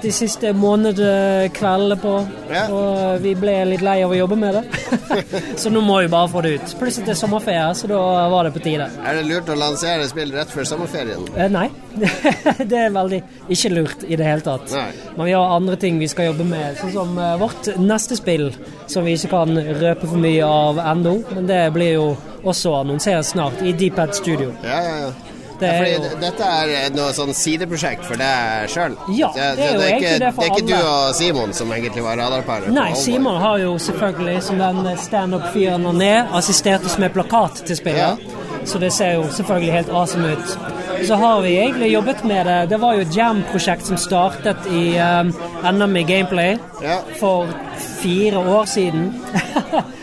de 0.02 0.12
siste 0.14 0.52
månedene 0.56 1.50
kveldene 1.56 1.98
på. 2.02 2.14
Ja. 2.52 2.66
Og 2.74 3.22
vi 3.24 3.34
ble 3.40 3.56
litt 3.72 3.84
lei 3.86 4.00
av 4.06 4.14
å 4.14 4.18
jobbe 4.18 4.38
med 4.40 4.58
det. 4.58 4.64
så 5.62 5.72
nå 5.74 5.82
må 5.86 6.00
vi 6.04 6.12
bare 6.12 6.30
få 6.32 6.44
det 6.46 6.56
ut. 6.58 6.76
Plutselig 6.80 7.08
det 7.08 7.16
er 7.16 7.20
sommerferie, 7.20 7.68
så 7.78 7.90
da 7.92 8.02
var 8.32 8.48
det 8.48 8.54
på 8.56 8.64
tide. 8.66 8.90
Er 9.04 9.20
det 9.20 9.26
lurt 9.28 9.52
å 9.52 9.58
lansere 9.58 10.08
spill 10.10 10.34
rett 10.36 10.54
før 10.54 10.68
sommerferien? 10.70 11.28
Eh, 11.36 11.52
nei, 11.52 11.68
det 12.72 12.82
er 12.86 12.96
veldig 12.96 13.22
ikke 13.54 13.74
lurt 13.74 14.06
i 14.08 14.20
det 14.20 14.28
hele 14.28 14.46
tatt. 14.46 14.70
Nei. 14.76 14.90
Men 15.16 15.30
vi 15.30 15.38
har 15.38 15.56
andre 15.58 15.78
ting 15.82 16.02
vi 16.02 16.10
skal 16.12 16.32
jobbe 16.32 16.48
med, 16.48 16.78
sånn 16.82 16.96
som 16.96 17.16
eh, 17.22 17.36
vårt 17.42 17.72
neste 17.82 18.20
spill, 18.20 18.50
som 18.88 19.08
vi 19.08 19.18
ikke 19.18 19.34
kan 19.34 19.58
røpe 19.58 20.08
for 20.08 20.22
mye 20.22 20.46
av 20.48 20.84
ennå. 20.84 21.18
Men 21.34 21.50
det 21.50 21.64
blir 21.76 21.96
jo 21.98 22.12
også 22.48 22.78
annonsert 22.82 23.26
snart 23.26 23.64
i 23.66 23.74
Dpad 23.76 24.16
Studio. 24.16 24.54
Ja, 24.64 24.82
ja, 24.84 25.00
ja. 25.08 25.37
Det 25.60 25.68
ja 25.68 25.74
er 25.74 25.78
fordi 25.84 25.94
jo- 26.12 26.20
dette 26.22 26.44
er 26.44 26.90
noe 26.94 27.14
sånn 27.18 27.34
sideprosjekt 27.34 28.04
for 28.06 28.16
deg 28.22 28.70
sjøl? 28.70 28.98
Ja, 29.18 29.32
det 29.34 29.44
er 29.44 29.74
jo 29.74 29.80
ikke, 29.80 29.88
egentlig 29.88 30.20
det 30.20 30.34
for 30.36 30.44
alle. 30.44 30.50
det 30.50 30.58
er 30.58 30.58
ikke 30.58 30.68
du 30.68 30.88
og 30.88 31.16
Simon 31.16 31.54
som 31.54 31.72
egentlig 31.74 32.04
var 32.04 32.18
radarparet? 32.22 32.68
Nei, 32.74 32.94
Simon 32.94 33.42
har 33.42 33.58
jo 33.64 33.72
selvfølgelig, 33.78 34.42
som 34.44 34.58
den 34.62 34.98
standup-fyren 34.98 35.86
han 35.90 36.02
er, 36.02 36.28
assistert 36.38 36.86
oss 36.86 36.98
med 37.02 37.14
plakat 37.14 37.64
til 37.66 37.76
spillet. 37.80 38.20
Så 38.68 38.80
det 38.80 38.92
ser 38.94 39.14
jo 39.16 39.24
selvfølgelig 39.32 39.72
helt 39.74 39.90
awesome 39.90 40.28
ut. 40.34 40.58
Så 41.08 41.16
har 41.16 41.42
vi 41.42 41.56
egentlig 41.58 41.92
jobbet 41.94 42.24
med 42.26 42.46
det. 42.46 42.70
Det 42.70 42.80
var 42.82 42.94
jo 42.98 43.02
et 43.06 43.16
jam-prosjekt 43.16 43.86
som 43.86 43.98
startet 43.98 44.58
i 44.74 44.98
um, 45.00 45.32
NM 45.64 45.96
i 45.98 46.04
Gameplay 46.04 46.58
Ja. 46.84 47.00
for 47.20 47.48
fire 48.02 48.38
år 48.38 48.66
siden. 48.66 49.14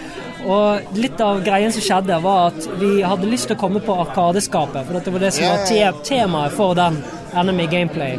Og 0.45 0.97
litt 1.01 1.21
av 1.25 1.39
greien 1.45 1.73
som 1.73 1.81
skjedde, 1.85 2.19
var 2.23 2.51
at 2.53 2.67
vi 2.81 2.99
hadde 3.03 3.29
lyst 3.31 3.49
til 3.49 3.57
å 3.57 3.61
komme 3.61 3.81
på 3.85 3.95
Arkadeskapet. 4.05 4.85
For 4.87 4.99
det 5.01 5.13
var 5.15 5.23
det 5.25 5.33
som 5.37 5.47
var 5.49 5.65
te 5.69 5.81
temaet 6.05 6.53
for 6.57 6.75
den 6.79 6.99
Enemy 7.35 7.67
Gameplay. 7.73 8.19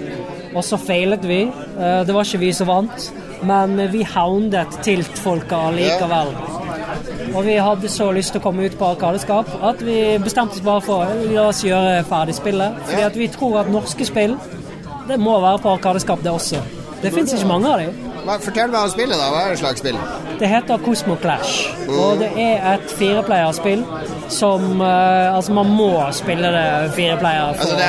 Og 0.56 0.64
så 0.64 0.80
feilet 0.80 1.24
vi. 1.28 1.44
Eh, 1.52 2.04
Det 2.08 2.14
var 2.16 2.24
ikke 2.26 2.40
vi 2.42 2.52
som 2.54 2.68
vant, 2.68 3.12
men 3.44 3.78
vi 3.92 4.04
houndet 4.04 4.78
Tilt-folka 4.82 5.70
likevel. 5.76 6.32
Og 7.36 7.44
vi 7.46 7.58
hadde 7.60 7.90
så 7.92 8.08
lyst 8.16 8.32
til 8.34 8.42
å 8.42 8.44
komme 8.46 8.66
ut 8.66 8.78
på 8.80 8.88
Arkadeskap 8.96 9.50
at 9.62 9.82
vi 9.84 10.18
bestemte 10.24 10.56
oss 10.56 10.64
bare 10.66 10.82
for 10.82 11.06
la 11.34 11.50
oss 11.50 11.62
gjøre 11.64 12.06
ferdig 12.08 12.36
spillet. 12.38 12.74
Fordi 12.88 13.04
at 13.04 13.16
vi 13.20 13.28
tror 13.28 13.60
at 13.60 13.70
norske 13.70 14.06
spill, 14.08 14.38
det 15.08 15.20
må 15.20 15.36
være 15.44 15.60
på 15.62 15.76
Arkadeskap 15.76 16.24
det 16.24 16.32
også. 16.32 16.64
Det 17.04 17.12
fins 17.14 17.34
ikke 17.36 17.48
mange 17.52 17.68
av 17.70 17.80
dem. 17.84 17.94
Fortell 18.42 18.72
meg 18.72 18.82
om 18.82 18.90
spillet, 18.90 19.18
da. 19.20 19.28
Hva 19.30 19.44
er 19.46 19.50
det 19.54 19.60
slags 19.60 19.84
spill? 19.84 19.98
Det 20.40 20.48
heter 20.48 20.78
Cosmo 20.86 21.16
Clash. 21.22 21.70
Og 21.88 22.20
det 22.20 22.30
er 22.36 22.66
et 22.74 22.92
fireplayerspill 22.98 23.86
som 24.30 24.82
uh, 24.82 25.36
Altså, 25.36 25.54
man 25.54 25.70
må 25.78 25.92
spille 26.12 26.52
det 26.52 26.92
fireplayer. 26.96 27.54
Altså 27.54 27.76
det 27.76 27.88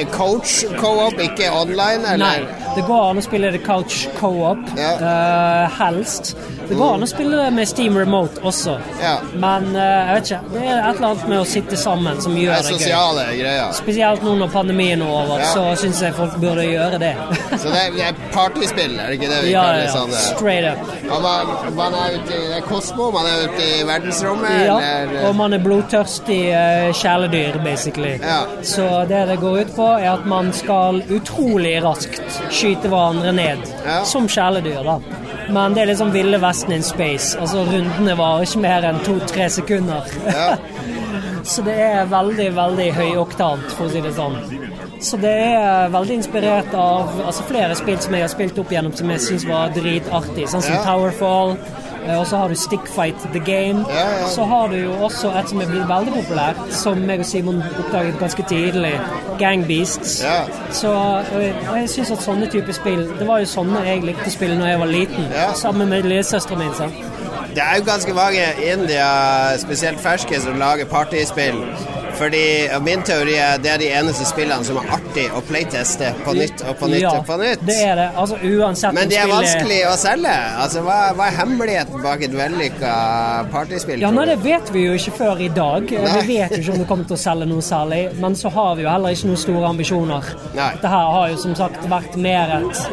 er 0.00 0.04
coach 0.12 0.64
co-op, 0.78 1.20
ikke 1.20 1.50
online? 1.52 2.12
Eller? 2.12 2.24
Nei. 2.24 2.64
Det 2.74 2.84
går 2.88 3.10
an 3.10 3.20
å 3.20 3.24
spille 3.24 3.52
det 3.54 3.60
couch 3.66 4.04
co-op, 4.18 4.62
ja. 4.78 4.94
uh, 4.98 5.76
helst. 5.78 6.34
Det 6.68 6.78
går 6.78 6.94
an 6.94 7.04
å 7.04 7.08
spille 7.08 7.48
med 7.54 7.68
Steam 7.68 7.98
Remote 7.98 8.40
også, 8.46 8.76
ja. 9.02 9.14
men 9.40 9.66
uh, 9.76 9.82
jeg 9.82 10.14
vet 10.16 10.30
ikke. 10.30 10.40
Det 10.54 10.62
er 10.62 10.78
et 10.78 10.96
eller 10.96 11.08
annet 11.10 11.26
med 11.32 11.40
å 11.40 11.46
sitte 11.48 11.78
sammen 11.80 12.20
som 12.24 12.36
gjør 12.38 12.54
det, 12.54 12.62
det 12.64 12.78
sosiale 12.78 13.26
gøy. 13.28 13.40
Greier. 13.44 13.72
Spesielt 13.76 14.24
nå 14.24 14.34
når 14.40 14.52
pandemien 14.54 15.02
er 15.04 15.10
over, 15.10 15.42
ja. 15.42 15.50
så 15.52 15.64
syns 15.80 16.00
jeg 16.04 16.16
folk 16.16 16.36
burde 16.42 16.64
gjøre 16.66 17.00
det. 17.02 17.12
så 17.62 17.72
det 17.74 17.82
er, 17.82 17.90
det 17.96 18.06
er 18.08 18.20
partyspill, 18.34 18.96
er 18.96 19.12
det 19.12 19.18
ikke 19.18 19.30
det 19.32 19.40
vi 19.44 19.52
ja, 19.52 19.64
kaller 19.66 19.84
ja. 19.84 19.94
sånn? 19.96 20.14
Straight 20.24 20.68
up. 20.70 20.94
Og 21.04 21.24
man, 21.24 21.52
man, 21.78 21.98
er 22.00 22.18
ute 22.18 22.38
i 22.38 22.50
det 22.54 22.62
Kosmo, 22.68 23.10
man 23.14 23.28
er 23.28 23.48
ute 23.48 23.68
i 23.68 23.82
verdensrommet? 23.88 24.56
Ja, 24.64 24.78
eller? 25.04 25.28
og 25.28 25.36
man 25.40 25.56
er 25.56 25.64
blodtørstig 25.64 26.40
uh, 26.54 26.88
kjæledyr, 26.96 27.60
basically. 27.66 28.16
Ja. 28.22 28.40
Så 28.64 28.88
det 29.10 29.24
det 29.28 29.40
går 29.42 29.60
ut 29.64 29.76
på, 29.76 29.90
er 29.98 30.12
at 30.14 30.26
man 30.30 30.52
skal 30.56 31.02
utrolig 31.12 31.76
raskt 31.84 32.40
skyte 32.50 32.90
hverandre 32.92 33.32
ned. 33.36 33.68
Ja. 33.84 34.00
Som 34.08 34.28
kjæledyr, 34.30 34.82
da. 34.86 34.98
Men 35.52 35.74
det 35.74 35.82
er 35.82 35.90
liksom 35.92 36.12
Ville 36.14 36.38
Vesten 36.54 36.72
in 36.72 36.84
space. 36.86 37.38
Altså 37.40 37.64
Rundene 37.66 38.12
varer 38.14 38.44
ikke 38.46 38.60
mer 38.62 38.84
enn 38.86 39.00
to-tre 39.02 39.48
sekunder. 39.50 40.06
Ja. 40.30 40.52
Så 41.50 41.64
det 41.66 41.74
er 41.82 42.06
veldig, 42.08 42.46
veldig 42.56 42.86
høyoktant, 42.94 43.64
for 43.74 43.88
å 43.88 43.90
si 43.90 44.00
det 44.04 44.12
sånn. 44.14 44.36
Så 45.02 45.18
det 45.20 45.32
er 45.34 45.90
veldig 45.92 46.20
inspirert 46.20 46.70
av 46.78 47.10
altså 47.26 47.42
flere 47.50 47.74
spill 47.76 47.98
som 48.00 48.14
jeg 48.16 48.24
har 48.24 48.30
spilt 48.32 48.60
opp 48.62 48.70
gjennom 48.72 48.94
som 48.96 49.10
jeg 49.12 49.24
syns 49.26 49.44
var 49.50 49.74
dritartig, 49.74 50.46
sånn 50.48 50.62
som 50.64 50.78
Ja. 50.78 50.84
Towerfall. 50.86 51.56
Eh, 52.06 52.18
Og 52.18 52.26
så 52.26 52.36
har 52.36 52.48
du 52.48 52.54
Stickfight 52.54 53.26
The 53.32 53.40
Game. 53.40 53.84
Ja, 53.88 54.08
ja. 54.20 54.28
Så 54.28 54.44
har 54.44 54.68
du 54.68 54.76
jo 54.76 54.92
også 54.92 55.32
et 55.38 55.48
som 55.48 55.60
er 55.60 55.70
blitt 55.70 55.88
veldig 55.88 56.14
populært, 56.14 56.60
som 56.70 56.98
meg 56.98 57.24
og 57.24 57.26
Simon 57.26 57.62
oppdaget 57.78 58.18
ganske 58.20 58.44
tidlig. 58.48 58.94
Gang 59.38 59.66
Beasts. 59.66 60.22
Ja. 60.24 60.44
Så 60.72 60.92
og 60.92 61.42
jeg, 61.42 61.90
syns 61.90 62.10
at 62.10 62.22
sånne 62.22 62.46
typer 62.50 62.72
spill 62.72 63.02
Det 63.18 63.26
var 63.26 63.42
jo 63.42 63.48
sånne 63.50 63.82
jeg 63.86 64.04
likte 64.06 64.30
å 64.30 64.34
spille 64.34 64.58
når 64.58 64.72
jeg 64.72 64.80
var 64.84 64.92
liten. 64.92 65.34
Sammen 65.58 65.88
med 65.88 66.06
lillesøstera 66.06 66.58
mi. 66.58 66.70
Det 67.54 67.62
er 67.62 67.76
jo 67.78 67.84
ganske 67.86 68.14
mange 68.14 68.46
India, 68.72 69.58
spesielt 69.58 70.00
ferske, 70.02 70.40
som 70.40 70.58
lager 70.58 70.88
partyspill. 70.90 71.60
Fordi 72.18 72.44
Min 72.84 73.02
teori 73.06 73.34
er 73.40 73.58
det 73.62 73.70
er 73.72 73.80
de 73.80 73.88
eneste 73.98 74.26
spillene 74.28 74.64
som 74.66 74.78
er 74.80 74.90
artig 74.96 75.24
å 75.34 75.40
playteste 75.48 76.12
på 76.24 76.34
nytt 76.36 76.62
og 76.68 76.76
på 76.80 76.88
nytt 76.92 77.02
ja, 77.02 77.12
og 77.18 77.26
på 77.28 77.38
nytt. 77.40 77.64
det 77.66 77.76
er 77.84 77.96
det. 77.98 78.08
Altså 78.20 78.38
uansett 78.42 78.96
Men 78.96 79.10
de 79.10 79.18
er 79.20 79.30
vanskelig 79.30 79.80
å 79.88 79.94
selge. 80.00 80.34
Altså, 80.64 80.84
hva, 80.86 80.98
hva 81.18 81.28
er 81.30 81.38
hemmeligheten 81.40 82.04
bak 82.04 82.24
et 82.26 82.34
vellykka 82.36 82.92
partyspill? 83.54 84.02
Ja, 84.04 84.12
nei. 84.14 84.26
Det 84.30 84.38
vet 84.44 84.72
vi 84.74 84.86
jo 84.86 84.94
ikke 84.98 85.16
før 85.18 85.42
i 85.44 85.50
dag. 85.54 85.90
Nei. 85.90 86.14
Vi 86.20 86.38
vet 86.38 86.56
jo 86.56 86.62
ikke 86.62 86.76
om 86.76 86.82
det 86.82 86.88
kommer 86.90 87.08
til 87.10 87.18
å 87.18 87.22
selge 87.24 87.48
noe 87.50 87.64
særlig. 87.64 88.02
Men 88.22 88.38
så 88.38 88.52
har 88.54 88.74
vi 88.78 88.86
jo 88.86 88.90
heller 88.92 89.16
ikke 89.16 89.30
noen 89.30 89.42
store 89.44 89.70
ambisjoner. 89.74 90.30
Nei. 90.56 90.70
Dette 90.78 90.92
har 90.94 91.28
jo 91.32 91.40
som 91.44 91.56
sagt 91.58 91.88
vært 91.90 92.18
mer 92.20 92.56
et, 92.60 92.84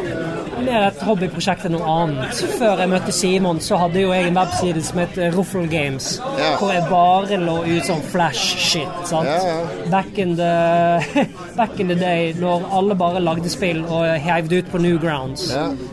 mer 0.66 0.86
et 0.88 1.02
hobbyprosjekt 1.06 1.66
enn 1.68 1.74
noe 1.76 1.88
annet. 1.88 2.42
Før 2.58 2.80
jeg 2.82 2.90
møtte 2.92 3.14
Simon, 3.14 3.60
så 3.62 3.78
hadde 3.80 4.02
jo 4.02 4.12
jeg 4.14 4.28
en 4.30 4.38
webside 4.38 4.82
som 4.86 5.00
het 5.02 5.18
Ruffle 5.36 5.66
Games. 5.70 6.14
Ja. 6.38 6.52
Hvor 6.60 6.72
jeg 6.74 6.84
bare 6.90 7.38
lå 7.42 7.56
ut 7.66 7.88
sånn 7.88 8.02
flash-shit. 8.12 9.02
sant? 9.08 9.28
Ja, 9.28 9.38
ja. 9.46 9.88
Back, 9.92 10.18
in 10.22 10.36
the, 10.38 11.26
back 11.60 11.78
in 11.80 11.92
the 11.92 11.98
day, 11.98 12.32
når 12.38 12.66
alle 12.72 12.96
bare 12.98 13.22
lagde 13.22 13.50
spill 13.52 13.82
og 13.84 14.06
heiv 14.26 14.50
det 14.50 14.62
ut 14.64 14.72
på 14.72 14.82
Newgrounds. 14.82 15.48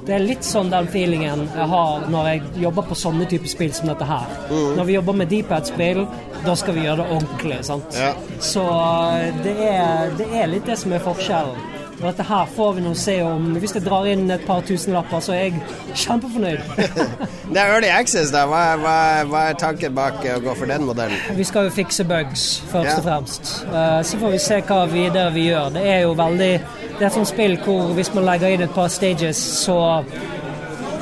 Det 0.07 0.15
er 0.17 0.23
litt 0.25 0.45
sånn 0.47 0.71
den 0.73 0.89
feelingen 0.91 1.45
jeg 1.47 1.69
har 1.73 2.07
når 2.09 2.31
jeg 2.33 2.43
jobber 2.65 2.87
på 2.89 2.97
sånne 2.97 3.27
typer 3.29 3.51
spill 3.51 3.73
som 3.75 3.91
dette 3.91 4.07
her. 4.09 4.29
Mm. 4.49 4.69
Når 4.79 4.89
vi 4.89 4.97
jobber 4.99 5.19
med 5.23 5.33
Dpad-spill, 5.33 6.05
da 6.45 6.55
skal 6.55 6.77
vi 6.77 6.85
gjøre 6.85 7.03
det 7.03 7.09
ordentlig. 7.17 7.59
sant? 7.67 7.99
Så 8.39 8.63
eh, 9.17 9.43
det 9.43 9.57
er, 9.71 10.15
det 10.19 10.29
er 10.39 10.49
litt 10.51 10.69
det 10.69 10.77
som 10.79 10.95
er 10.95 11.03
forskjellen. 11.03 11.78
Og 11.99 12.05
dette 12.07 12.23
her 12.23 12.45
får 12.55 12.73
vi 12.77 12.81
nå 12.85 12.93
se 12.95 13.17
om 13.27 13.49
Hvis 13.59 13.73
jeg 13.75 13.83
drar 13.83 14.05
inn 14.07 14.29
et 14.31 14.45
par 14.47 14.61
tusenlapper, 14.67 15.19
så 15.19 15.33
er 15.35 15.41
jeg 15.49 15.61
kjempefornøyd. 15.99 16.61
Det 17.53 17.57
er 17.59 17.73
Early 17.73 17.89
Access, 17.91 18.31
da. 18.31 18.45
Hva, 18.47 18.61
hva, 18.79 18.95
hva 19.27 19.41
er 19.49 19.57
tanken 19.59 19.95
bak 19.97 20.23
å 20.31 20.37
gå 20.45 20.53
for 20.55 20.69
den 20.69 20.85
modellen? 20.87 21.17
Vi 21.35 21.43
skal 21.49 21.67
jo 21.67 21.73
fikse 21.75 22.05
bugs, 22.07 22.45
først 22.71 22.91
Ja. 22.91 22.97
og 23.01 23.03
fremst. 23.07 23.53
Eh, 23.67 24.01
Så 24.07 24.19
får 24.21 24.31
vi 24.35 24.39
se 24.45 24.61
hva 24.69 24.83
videre 24.91 25.31
vi 25.35 25.47
gjør. 25.49 25.73
Det 25.75 25.85
er 25.87 26.01
jo 26.05 26.13
veldig 26.15 26.51
Det 26.99 27.01
er 27.01 27.07
et 27.07 27.13
sånt 27.15 27.27
spill 27.31 27.57
hvor 27.63 27.93
hvis 27.95 28.13
man 28.15 28.25
legger 28.27 28.53
inn 28.53 28.61
et 28.67 28.73
par 28.75 28.87
stages, 28.91 29.37
så 29.65 29.79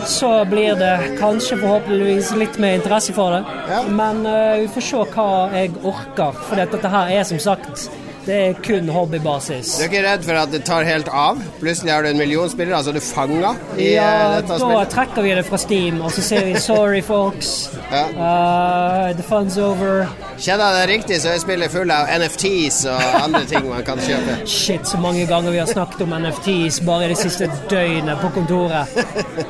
så 0.08 0.46
blir 0.48 0.76
det 0.80 1.18
kanskje 1.20 1.58
forhåpentligvis 1.60 2.30
litt 2.40 2.56
mer 2.64 2.78
interesse 2.78 3.12
for 3.14 3.34
det. 3.36 3.42
Ja. 3.68 3.82
Men 3.92 4.22
uh, 4.24 4.56
vi 4.62 4.68
får 4.72 4.86
se 4.88 5.02
hva 5.18 5.26
jeg 5.52 5.74
orker. 5.84 6.38
For 6.48 6.56
dette 6.56 6.92
her 6.94 7.12
er 7.18 7.24
som 7.28 7.40
sagt 7.44 7.90
Det 8.28 8.36
er 8.36 8.58
kun 8.60 8.90
hobbybasis. 8.92 9.70
Du 9.78 9.86
er 9.86 9.88
ikke 9.88 10.02
redd 10.04 10.26
for 10.28 10.36
at 10.42 10.52
det 10.52 10.60
tar 10.68 10.84
helt 10.84 11.08
av? 11.08 11.40
Plutselig 11.62 11.94
har 11.94 12.04
du 12.04 12.10
en 12.10 12.20
million 12.20 12.50
spillere, 12.52 12.76
altså 12.82 12.92
du 12.92 13.00
fanger 13.00 13.56
i 13.80 13.94
Ja, 13.94 14.10
dette 14.36 14.58
spillet? 14.58 14.74
Ja, 14.76 14.82
da 14.84 14.90
trekker 14.92 15.24
vi 15.24 15.36
det 15.40 15.46
fra 15.48 15.58
Steam, 15.64 16.02
og 16.04 16.12
så 16.12 16.26
sier 16.28 16.44
vi 16.50 16.60
'sorry, 16.60 17.00
folks'. 17.02 17.70
Ja. 17.92 18.04
Uh, 18.12 19.14
the 19.16 19.24
fun's 19.24 19.56
over. 19.58 20.08
Kjenner 20.38 20.70
jeg 20.70 20.78
det 20.78 20.90
riktig, 20.92 21.18
så 21.24 21.32
er 21.34 21.40
spillet 21.42 21.72
full 21.74 21.90
av 21.92 22.10
NFTs 22.22 22.76
og 22.92 23.02
andre 23.24 23.42
ting 23.50 23.66
man 23.70 23.82
kan 23.88 23.98
kjøpe. 24.04 24.36
Shit, 24.58 24.86
så 24.88 25.00
mange 25.02 25.24
ganger 25.30 25.52
vi 25.56 25.58
har 25.62 25.70
snakket 25.70 26.04
om 26.06 26.14
NFTs 26.22 26.78
bare 26.86 27.08
det 27.12 27.18
siste 27.18 27.48
døgnet 27.72 28.22
på 28.22 28.30
kontoret. 28.36 28.92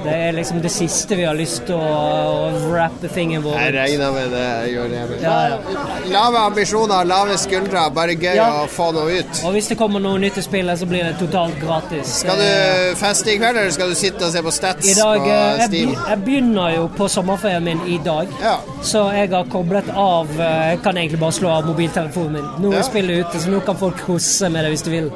Det 0.05 0.13
er 0.15 0.31
liksom 0.37 0.61
det 0.63 0.71
siste 0.71 1.17
vi 1.19 1.25
har 1.27 1.35
lyst 1.37 1.65
til 1.67 1.75
å, 1.75 2.47
wrappe 2.69 3.09
tingen 3.13 3.43
vår 3.43 3.57
Jeg 3.59 3.73
regner 3.75 4.13
med 4.15 4.31
det. 4.33 4.45
gjør 4.71 4.87
det. 4.93 5.01
Ja, 5.21 5.35
ja. 5.51 5.83
Lave 6.13 6.41
ambisjoner, 6.47 7.03
lave 7.07 7.35
skuldre, 7.41 7.83
bare 7.95 8.15
gøy 8.15 8.35
Ja. 8.37 8.47
å 8.63 8.67
få 8.71 8.89
noe 8.95 9.19
ut. 9.19 9.41
Og 9.47 9.53
hvis 9.57 9.67
det 9.71 9.77
kommer 9.79 9.99
noe 10.03 10.19
nytt 10.21 10.37
i 10.39 10.45
spillet, 10.45 10.79
så 10.79 10.87
blir 10.89 11.03
det 11.03 11.17
totalt 11.19 11.59
gratis. 11.61 12.15
Skal 12.23 12.39
du 12.39 12.95
feste 12.99 13.33
i 13.33 13.37
kveld, 13.41 13.57
eller 13.59 13.71
skal 13.75 13.91
du 13.91 13.95
sitte 13.99 14.23
og 14.27 14.31
se 14.33 14.41
på 14.45 14.53
stats 14.55 14.95
dag, 14.97 15.19
på 15.19 15.27
eh, 15.27 15.59
jeg, 15.59 15.67
Steam? 15.67 15.93
jeg 16.09 16.23
begynner 16.25 16.75
jo 16.77 16.87
på 16.97 17.09
sommerferien 17.11 17.63
min 17.67 17.83
i 17.87 17.99
dag, 18.05 18.31
Ja. 18.41 18.57
så 18.81 19.07
jeg 19.15 19.31
har 19.35 19.45
koblet 19.51 19.89
av 19.93 20.31
eh, 20.39 20.76
Jeg 20.77 20.83
kan 20.85 20.97
egentlig 21.01 21.19
bare 21.19 21.33
slå 21.33 21.49
av 21.49 21.65
mobiltelefonen 21.65 22.33
min. 22.37 22.43
Nå 22.61 22.73
Ja. 22.75 22.81
spiller 22.81 22.83
spillet 22.83 23.25
ute, 23.27 23.39
så 23.43 23.49
nå 23.49 23.59
kan 23.65 23.75
folk 23.77 23.97
kose 24.05 24.49
med 24.49 24.63
det 24.63 24.69
hvis 24.75 24.83
du 24.85 24.89
vil. 24.91 25.11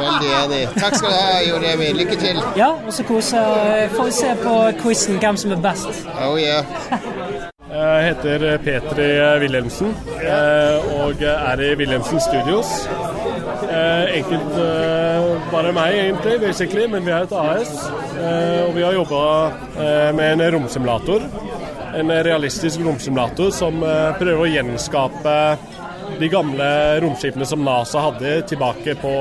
Veldig 0.00 0.30
enig. 0.44 0.60
Takk 0.80 0.94
skal 0.98 1.10
du 1.10 1.14
ha, 1.14 1.40
Jo 1.46 1.58
Remi. 1.62 1.92
Lykke 1.94 2.16
til. 2.18 2.40
Ja, 2.56 2.70
og 2.86 2.92
så 2.92 3.04
kose 3.06 3.36
Får 3.94 4.04
vi 4.04 4.10
se 4.16 4.32
på 4.42 4.54
quizen 4.82 5.18
hvem 5.22 5.36
som 5.36 5.52
er 5.52 5.60
best. 5.62 6.06
Oh 6.26 6.34
yeah. 6.40 6.64
Jeg 7.70 8.04
heter 8.08 8.58
Petri 8.64 9.06
Wilhelmsen 9.44 9.92
eh, 10.18 11.00
og 11.04 11.22
er 11.22 11.60
i 11.62 11.74
Wilhelmsen 11.78 12.18
Studios. 12.20 12.66
Eh, 13.70 14.16
Enkelt 14.18 14.56
eh, 14.58 15.28
bare 15.52 15.72
meg, 15.72 15.94
egentlig, 15.94 16.40
basically, 16.42 16.86
men 16.90 17.06
vi 17.06 17.10
er 17.14 17.28
et 17.28 17.32
AS. 17.32 17.70
eh, 18.18 18.66
Og 18.66 18.74
vi 18.74 18.82
har 18.82 18.92
jobba 18.92 19.22
med 20.18 20.32
en 20.32 20.54
romsimulator. 20.56 21.22
En 21.96 22.10
realistisk 22.24 22.80
romsimulator 22.84 23.50
som 23.54 23.82
eh, 23.82 24.10
prøver 24.18 24.44
å 24.44 24.50
gjenskape 24.50 25.36
de 26.20 26.28
gamle 26.28 26.66
romskipene 27.00 27.46
som 27.46 27.62
NASA 27.64 28.02
hadde 28.02 28.40
tilbake 28.50 28.94
på 29.00 29.12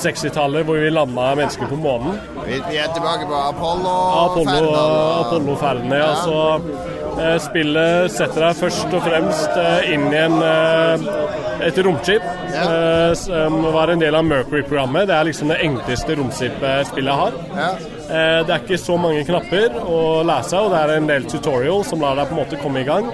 60-tallet, 0.00 0.64
hvor 0.66 0.80
vi 0.80 0.90
landa 0.90 1.34
mennesker 1.38 1.68
på 1.70 1.78
månen. 1.80 2.18
Vi, 2.46 2.58
er 2.78 2.92
tilbake 2.94 3.28
på 3.28 3.36
Apollo. 3.36 3.94
Apollo, 4.24 4.70
Apollo-ferdene. 5.24 6.00
Ja. 6.00 6.12
Så 6.24 7.20
eh, 7.20 7.36
spillet 7.44 8.12
setter 8.14 8.48
deg 8.48 8.60
først 8.60 8.96
og 8.96 9.04
fremst 9.06 9.60
eh, 9.60 9.92
inn 9.94 10.08
i 10.10 10.20
en, 10.24 10.38
et 11.66 11.78
romskip. 11.84 12.22
eh, 12.54 13.12
som 13.14 13.62
var 13.72 13.88
en 13.92 13.98
del 14.02 14.14
av 14.14 14.24
Mercury-programmet. 14.24 15.06
Det 15.08 15.14
er 15.16 15.24
liksom 15.28 15.48
det 15.52 15.58
enkleste 15.64 16.16
romskipet 16.18 16.86
spillet 16.90 17.14
har. 17.14 17.32
Ja. 17.56 17.70
Eh, 18.10 18.40
det 18.46 18.54
er 18.54 18.62
ikke 18.64 18.78
så 18.80 18.96
mange 18.98 19.24
knapper 19.28 19.76
å 19.86 20.00
lese, 20.26 20.58
og 20.58 20.70
det 20.74 20.80
er 20.82 20.94
en 20.96 21.06
del 21.10 21.24
tutorial 21.30 21.84
som 21.86 22.00
lar 22.02 22.16
deg 22.18 22.28
på 22.30 22.36
en 22.36 22.42
måte 22.42 22.60
komme 22.62 22.80
i 22.82 22.88
gang. 22.88 23.06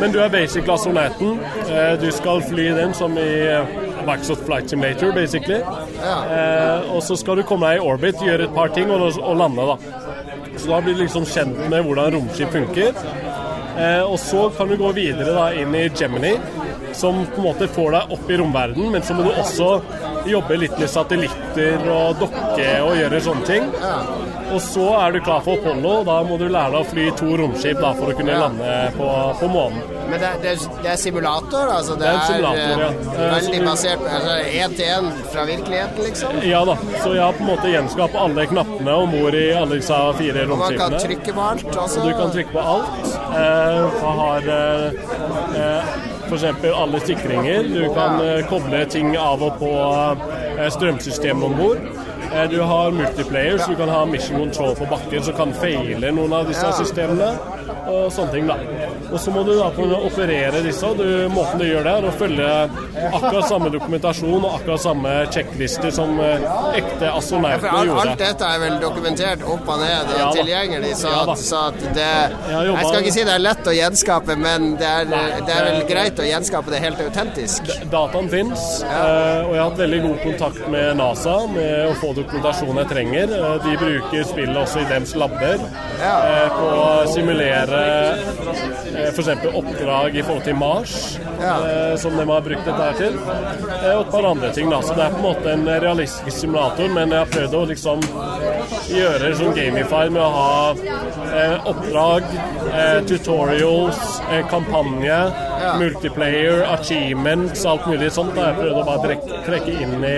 Men 0.00 0.12
du 0.12 0.18
er 0.20 0.28
basic 0.32 0.68
astronauten. 0.68 1.38
Eh, 1.70 1.94
du 2.02 2.10
skal 2.12 2.42
fly 2.42 2.68
den 2.76 2.94
som 2.94 3.16
i 3.18 3.28
eh, 3.46 3.76
Microsoft 4.06 4.44
Flight 4.46 4.70
Simulator, 4.70 5.12
basically. 5.12 5.60
Eh, 5.60 6.90
og 6.94 7.02
så 7.02 7.16
skal 7.18 7.36
du 7.40 7.46
komme 7.48 7.70
deg 7.70 7.80
i 7.80 7.86
orbit, 7.86 8.20
gjøre 8.22 8.48
et 8.50 8.54
par 8.54 8.68
ting 8.74 8.90
og, 8.90 9.08
og 9.22 9.36
lande, 9.40 9.66
da. 9.72 9.78
Så 10.56 10.70
da 10.70 10.80
blir 10.80 10.94
du 10.96 11.02
liksom 11.04 11.26
kjent 11.28 11.58
med 11.70 11.84
hvordan 11.84 12.14
romskip 12.16 12.52
funker. 12.54 12.92
Eh, 13.76 14.02
og 14.08 14.16
så 14.22 14.46
kan 14.56 14.70
du 14.70 14.76
gå 14.80 14.88
videre 14.96 15.34
da 15.36 15.50
inn 15.52 15.74
i 15.76 15.86
Gemini, 15.92 16.30
som 16.96 17.22
på 17.34 17.42
en 17.42 17.48
måte 17.50 17.68
får 17.68 17.96
deg 17.96 18.16
opp 18.16 18.30
i 18.30 18.38
romverdenen, 18.40 18.92
men 18.94 19.04
så 19.04 19.16
må 19.16 19.26
du 19.26 19.32
også 19.34 19.70
jobbe 20.26 20.58
litt 20.58 20.78
med 20.80 20.90
satellitter 20.90 21.84
og 21.92 22.22
dokke 22.22 22.70
og 22.82 22.96
gjøre 22.98 23.22
sånne 23.28 23.46
ting. 23.48 23.68
Og 24.54 24.60
så 24.62 24.86
er 25.00 25.12
du 25.12 25.20
klar 25.26 25.42
for 25.42 25.58
Apollo. 25.58 25.98
Da 26.06 26.20
må 26.26 26.38
du 26.38 26.46
lære 26.46 26.72
deg 26.74 26.80
å 26.80 26.88
fly 26.90 27.06
to 27.18 27.36
romskip 27.40 27.80
da, 27.82 27.92
for 27.98 28.12
å 28.12 28.16
kunne 28.16 28.38
lande 28.38 28.72
på, 28.96 29.08
på 29.40 29.50
månen. 29.50 29.82
Men 30.06 30.22
det, 30.22 30.30
det, 30.42 30.52
det, 30.84 30.90
er 30.92 30.98
simulator? 31.00 31.70
Altså 31.76 31.96
det, 31.98 32.04
det 32.04 32.10
er 32.12 32.18
en 32.20 32.26
simulator, 32.28 32.82
ja. 32.84 32.90
Eh, 33.16 33.32
veldig 33.34 33.62
basert 33.66 34.04
altså, 34.06 34.36
én 34.60 34.76
til 34.78 34.90
én 34.94 35.08
fra 35.32 35.46
virkeligheten, 35.50 36.02
liksom? 36.06 36.40
Ja 36.46 36.62
da. 36.68 36.76
Så 37.02 37.14
jeg 37.16 37.24
har 37.24 37.34
på 37.38 37.42
en 37.42 37.50
måte 37.50 37.72
gjenskapt 37.72 38.18
alle 38.22 38.46
knappene 38.52 38.98
om 39.02 39.16
bord 39.16 39.38
i 39.38 39.46
alle 39.58 39.80
disse 39.80 40.02
fire 40.20 40.46
romskipene. 40.46 40.54
Og 40.54 40.60
man 40.62 40.82
kan 40.84 40.98
trykke 41.08 41.38
på 41.38 41.48
alt? 41.50 41.66
Også. 41.72 42.02
Og 42.02 42.06
du 42.06 42.20
kan 42.20 42.36
trykke 42.36 42.54
på 42.54 42.68
alt. 42.76 43.16
Eh, 43.42 44.04
har 44.06 44.52
eh, 44.60 45.64
eh 45.64 46.14
f.eks. 46.26 46.44
alle 46.74 47.00
sikringer. 47.00 47.62
Du 47.62 47.94
kan 47.94 48.20
eh, 48.24 48.42
koble 48.50 48.84
ting 48.90 49.14
av 49.18 49.42
og 49.46 49.58
på 49.60 49.72
eh, 50.56 50.68
strømsystemet 50.74 51.48
om 51.50 51.56
bord. 51.58 52.05
Eh, 52.34 52.50
du 52.50 52.60
har 52.60 52.90
multiplayer, 52.90 53.58
så 53.58 53.70
du 53.70 53.76
kan 53.76 53.88
ha 53.88 54.04
mission 54.06 54.38
control 54.38 54.74
på 54.76 54.86
bakken 54.90 55.22
som 55.22 55.34
kan 55.34 55.54
feile 55.54 56.12
noen 56.12 56.32
av 56.32 56.48
disse 56.48 56.72
systemene. 56.80 57.30
Og 57.86 58.10
sånne 58.12 58.32
ting, 58.32 58.48
da. 58.50 58.56
Og 59.12 59.20
så 59.22 59.30
må 59.30 59.42
du 59.46 59.52
da 59.54 59.68
kunne 59.74 59.98
operere 60.08 60.60
disse. 60.64 60.88
Du, 60.98 61.06
måten 61.30 61.60
du 61.62 61.66
gjør 61.68 61.86
det, 61.86 61.92
er 62.00 62.06
å 62.08 62.12
følge 62.18 62.48
akkurat 63.06 63.46
samme 63.46 63.70
dokumentasjon 63.74 64.40
og 64.40 64.56
akkurat 64.58 64.82
samme 64.82 65.12
sjekklister 65.30 65.94
som 65.94 66.18
uh, 66.18 66.72
ekte 66.74 67.12
astronauter 67.12 67.68
ja, 67.70 67.84
gjorde. 67.86 68.06
Alt 68.06 68.22
dette 68.24 68.50
er 68.56 68.62
vel 68.64 68.78
dokumentert 68.82 69.44
opp 69.46 69.70
og 69.70 69.82
ned 69.82 70.10
og 70.10 70.18
ja, 70.18 70.30
tilgjengelig, 70.34 70.92
så, 70.98 71.12
ja, 71.14 71.36
så 71.38 71.62
det 71.94 72.08
Jeg 72.50 72.88
skal 72.88 72.98
ikke 73.02 73.14
si 73.14 73.26
det 73.28 73.36
er 73.36 73.44
lett 73.44 73.70
å 73.70 73.76
gjenskape, 73.76 74.38
men 74.40 74.74
det 74.80 74.90
er, 74.90 75.06
det 75.46 75.54
er 75.54 75.70
vel 75.70 75.80
greit 75.88 76.22
å 76.22 76.26
gjenskape 76.26 76.74
det 76.74 76.82
helt 76.82 77.02
autentisk. 77.06 77.70
Dataen 77.92 78.30
fins, 78.32 78.66
uh, 78.82 79.46
og 79.46 79.54
jeg 79.54 79.62
har 79.62 79.70
hatt 79.70 79.80
veldig 79.84 80.02
god 80.08 80.18
kontakt 80.26 80.66
med 80.74 80.98
NASA 80.98 81.38
med 81.54 81.92
å 81.92 81.94
få 82.02 82.15
dokumentasjon 82.16 82.82
jeg 82.82 82.90
trenger. 82.92 83.36
Uh, 83.36 83.56
de 83.64 83.76
bruker 83.80 84.28
spillet 84.28 84.62
også 84.62 84.82
i 84.82 84.88
dems 84.90 85.14
labber 85.18 85.66
på 86.56 86.70
å 86.76 86.88
simulere 87.10 87.84
Eh, 88.96 89.08
f.eks. 89.08 89.28
oppdrag 89.54 90.16
i 90.16 90.22
forhold 90.22 90.44
til 90.44 90.54
Mars, 90.56 91.18
ja. 91.40 91.54
Eh, 91.68 91.96
som 92.00 92.16
de 92.16 92.24
har 92.28 92.40
brukt 92.40 92.64
dette 92.64 92.82
her 92.82 92.96
til. 92.96 93.18
Eh, 93.18 93.92
og 93.92 94.06
et 94.06 94.12
par 94.12 94.28
andre 94.30 94.52
ting. 94.52 94.70
da, 94.70 94.80
Så 94.82 94.94
det 94.94 95.04
er 95.04 95.10
på 95.10 95.16
en 95.16 95.22
måte 95.22 95.52
en 95.52 95.66
realistisk 95.66 96.38
simulator, 96.38 96.88
men 96.88 97.10
jeg 97.10 97.18
har 97.18 97.32
prøvd 97.34 97.54
å 97.54 97.64
liksom 97.72 98.00
gjøre 98.88 99.34
sånn 99.36 99.54
gamified 99.56 100.12
med 100.12 100.22
å 100.22 100.30
ha 100.30 100.74
oppdrag, 101.66 102.22
tutorials, 103.06 104.20
kampanje, 104.50 105.18
ja. 105.66 105.74
multiplayer, 105.80 106.62
achievements, 106.72 107.64
alt 107.68 107.86
mulig 107.90 108.10
sånt. 108.14 108.34
Da. 108.36 108.50
Jeg 108.50 108.58
prøvde 108.60 108.82
å 108.82 108.86
bare 108.86 109.02
trekke, 109.04 109.40
trekke 109.46 109.76
inn 109.84 110.06
i 110.06 110.16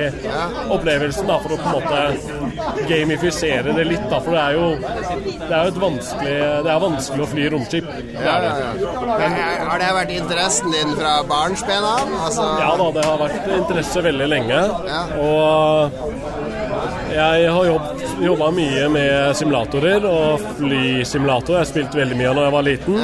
opplevelsen 0.74 1.28
da, 1.30 1.38
for 1.42 1.56
å 1.56 1.60
på 1.62 1.68
en 1.68 1.76
måte 1.78 2.84
gamifisere 2.90 3.74
det 3.76 3.86
litt. 3.88 4.06
Da, 4.12 4.20
for 4.24 4.36
det 4.36 4.44
er 4.44 4.58
jo, 4.58 4.66
det 5.42 5.50
er 5.50 5.62
jo 5.62 5.72
et 5.72 5.80
vanskelig, 5.84 6.36
det 6.66 6.74
er 6.74 6.84
vanskelig 6.84 7.24
å 7.24 7.30
fly 7.32 7.48
romskip. 7.54 7.92
Ja, 8.18 8.36
ja, 8.44 8.54
ja. 8.62 8.92
Har 9.68 9.82
det 9.82 9.90
vært 9.96 10.14
interessen 10.16 10.72
din 10.74 10.94
fra 10.98 11.18
barnsben 11.28 11.88
av? 11.92 12.14
Altså... 12.28 12.48
Ja 12.62 12.72
da, 12.80 12.90
det 12.98 13.06
har 13.06 13.22
vært 13.22 13.50
interesse 13.58 14.04
veldig 14.04 14.28
lenge. 14.34 14.62
Og 15.22 15.98
jeg 17.14 17.50
har 17.50 17.70
jobba 18.22 18.50
mye 18.54 18.88
med 18.92 19.36
simulatorer 19.38 20.04
og 20.08 20.44
flysimulator. 20.58 21.56
Jeg 21.56 21.62
har 21.64 21.70
spilt 21.70 21.98
veldig 21.98 22.18
mye 22.18 22.34
da 22.36 22.46
jeg 22.48 22.56
var 22.56 22.66
liten. 22.66 22.98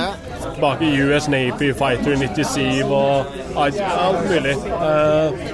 Tilbake 0.54 0.88
i 0.88 1.02
US 1.08 1.28
Navy 1.32 1.72
Fighter 1.76 2.16
97 2.20 2.84
og 2.88 3.34
alt 3.60 3.80
mulig. 4.28 4.54
Eh, 4.78 5.44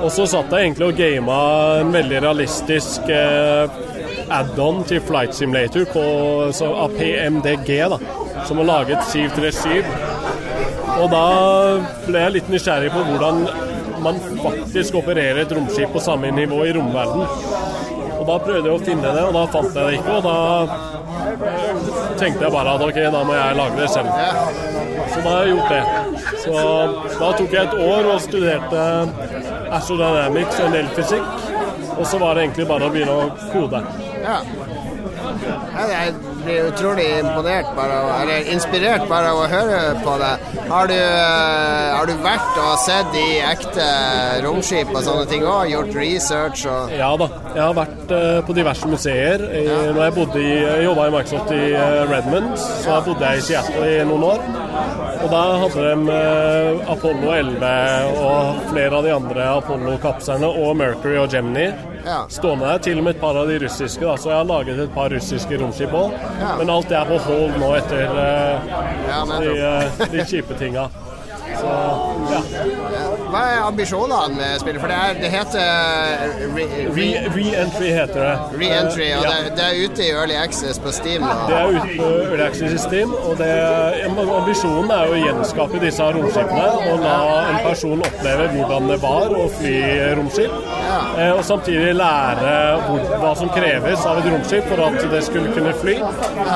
og 0.00 0.10
så 0.12 0.26
satt 0.28 0.52
jeg 0.52 0.68
egentlig 0.68 0.90
og 0.90 0.98
gama 0.98 1.40
en 1.80 1.94
veldig 1.94 2.20
realistisk 2.26 3.08
eh, 3.12 3.80
add-on 4.34 4.84
til 4.88 5.02
Flight 5.04 5.36
Simulator 5.36 5.88
på, 5.92 6.04
av 6.74 6.94
PMDG. 6.98 7.80
da 7.94 7.98
som 8.46 8.58
har 8.58 8.64
laget 8.64 9.04
737. 9.04 9.84
Og 11.02 11.10
da 11.10 11.26
ble 12.06 12.22
jeg 12.22 12.34
litt 12.36 12.50
nysgjerrig 12.52 12.90
på 12.94 13.04
hvordan 13.08 13.46
man 14.04 14.18
faktisk 14.42 14.98
opererer 15.00 15.42
et 15.42 15.52
romskip 15.56 15.94
på 15.94 16.02
samme 16.02 16.30
nivå 16.34 16.60
i 16.68 16.74
romverden. 16.76 17.24
Og 18.24 18.30
da 18.30 18.36
prøvde 18.40 18.70
jeg 18.70 18.72
å 18.72 18.80
finne 18.80 19.10
det, 19.12 19.22
og 19.28 19.34
da 19.36 19.40
fant 19.52 19.74
jeg 19.76 19.84
det 19.84 19.96
ikke. 19.98 20.12
Og 20.16 20.22
da 20.24 20.36
eh, 20.64 21.88
tenkte 22.16 22.46
jeg 22.46 22.52
bare 22.54 22.72
at 22.78 22.84
ok, 22.86 23.00
da 23.12 23.20
må 23.28 23.34
jeg 23.36 23.58
lage 23.58 23.80
det 23.82 23.88
selv. 23.92 24.08
Så 25.12 25.18
da 25.18 25.34
har 25.34 25.42
jeg 25.44 25.50
gjort 25.52 25.74
det. 25.74 25.82
Så 26.40 26.54
da 27.20 27.28
tok 27.36 27.52
jeg 27.52 27.60
et 27.66 27.76
år 27.84 28.08
og 28.14 28.22
studerte 28.24 28.86
astrodynamics 29.76 30.56
og 30.62 30.70
en 30.70 30.78
del 30.78 30.88
fysikk. 30.96 31.44
Og 31.98 32.06
så 32.08 32.22
var 32.22 32.38
det 32.38 32.46
egentlig 32.46 32.68
bare 32.72 32.88
å 32.88 32.94
begynne 32.96 33.18
å 33.26 33.28
kode. 33.52 33.84
Ja. 34.24 34.38
Ja, 35.44 35.84
jeg 35.90 36.33
blir 36.44 36.68
utrolig 36.68 37.06
imponert 37.18 37.70
bare, 37.76 37.98
eller 38.22 38.50
inspirert 38.52 39.06
bare 39.10 39.32
av 39.32 39.40
å 39.42 39.46
høre 39.50 39.78
på 40.04 40.16
det. 40.20 40.32
Har 40.68 40.88
du, 40.90 40.94
eh, 40.94 41.90
har 41.94 42.06
du 42.08 42.14
vært 42.24 42.58
og 42.62 42.74
sett 42.82 43.16
i 43.18 43.26
ekte 43.44 43.86
romskip 44.44 44.92
og 44.94 45.02
sånne 45.06 45.26
ting 45.30 45.44
òg? 45.44 45.70
Gjort 45.74 45.94
research 45.96 46.66
og 46.70 46.92
Ja 46.94 47.10
da, 47.20 47.28
jeg 47.54 47.62
har 47.62 47.74
vært 47.76 48.12
uh, 48.12 48.40
på 48.46 48.56
diverse 48.56 48.90
museer. 48.90 49.44
I, 49.48 49.64
ja. 49.66 49.80
Når 49.94 50.02
jeg 50.04 50.16
bodde 50.18 50.42
i, 50.42 50.52
jobba 50.84 51.08
i 51.08 51.14
Microsoft 51.16 51.54
i 51.56 51.62
uh, 51.72 52.04
Redmond, 52.10 52.52
så 52.58 53.00
bodde 53.06 53.32
jeg 53.32 53.42
i 53.42 53.46
Seattle 53.48 53.90
i 53.94 54.04
noen 54.08 54.28
år. 54.34 54.44
Og 55.24 55.30
da 55.32 55.42
hadde 55.62 55.88
de 55.88 56.20
Apollo 56.92 57.32
11 57.32 58.20
og 58.20 58.62
flere 58.70 58.98
av 58.98 59.06
de 59.06 59.12
andre 59.14 59.50
Apollo-kapslene 59.62 60.50
og 60.64 60.76
Mercury 60.76 61.16
og 61.22 61.32
Gemini 61.32 61.70
ja. 62.04 62.20
stående 62.28 62.68
der. 62.68 62.82
Til 62.86 63.00
og 63.00 63.06
med 63.06 63.16
et 63.16 63.22
par 63.22 63.38
av 63.40 63.50
de 63.50 63.58
russiske, 63.64 64.04
da, 64.04 64.16
så 64.20 64.32
jeg 64.32 64.38
har 64.40 64.48
laget 64.50 64.84
et 64.86 64.94
par 64.94 65.12
russiske 65.14 65.60
romskip 65.60 65.96
òg. 65.96 66.14
Ja. 66.40 66.54
Men 66.60 66.72
alt 66.76 66.92
det 66.92 67.00
er 67.00 67.10
på 67.10 67.20
hold 67.28 67.58
nå 67.62 67.72
etter 67.80 68.04
uh, 68.12 68.72
ja, 69.08 69.24
de, 69.34 69.54
uh, 69.58 70.06
de 70.12 70.28
kjipe 70.28 70.58
tinga. 70.60 70.88
Så, 71.54 71.74
ja. 72.34 73.13
Hva 73.34 73.40
er 73.50 73.64
ambisjonene 73.66 74.36
med 74.38 74.60
spillet? 74.62 74.78
For 74.78 74.92
det, 74.92 74.96
er, 74.96 75.16
det 75.18 75.30
heter 75.32 75.62
Re-entry, 76.94 77.46
re 77.80 77.88
heter 77.96 78.20
det. 78.20 78.34
Re-entry, 78.60 79.08
og 79.16 79.24
ja. 79.26 79.32
det, 79.42 79.54
det, 79.56 79.64
er 79.64 79.80
ute 79.88 80.04
i 80.04 80.10
Early 80.12 80.36
Access 80.38 80.78
på 80.78 80.92
Steam? 80.94 81.24
Da. 81.26 81.48
Det 81.48 81.56
er 81.58 81.72
ute 81.74 81.96
på 81.98 82.10
Early 82.28 82.44
Access 82.44 82.76
i 82.76 82.82
Steam, 82.84 83.14
og 83.26 83.34
det, 83.40 83.48
ambisjonen 84.06 84.92
er 84.94 85.10
å 85.10 85.16
gjenskape 85.18 85.80
disse 85.82 86.06
romskipene 86.14 86.92
og 86.92 87.02
la 87.02 87.16
en 87.48 87.58
person 87.64 88.04
oppleve 88.06 88.46
hvordan 88.52 88.86
det 88.92 89.00
var 89.02 89.34
å 89.34 89.48
fly 89.56 89.74
romskip. 90.20 90.54
Ja. 90.84 91.00
Eh, 91.24 91.32
og 91.34 91.42
samtidig 91.48 91.90
lære 91.98 92.54
hvor, 92.86 93.02
hva 93.24 93.34
som 93.40 93.50
kreves 93.56 94.06
av 94.06 94.22
et 94.22 94.30
romskip 94.30 94.70
for 94.70 94.84
at 94.86 95.00
det 95.10 95.24
skulle 95.26 95.56
kunne 95.58 95.74
fly, 95.82 95.96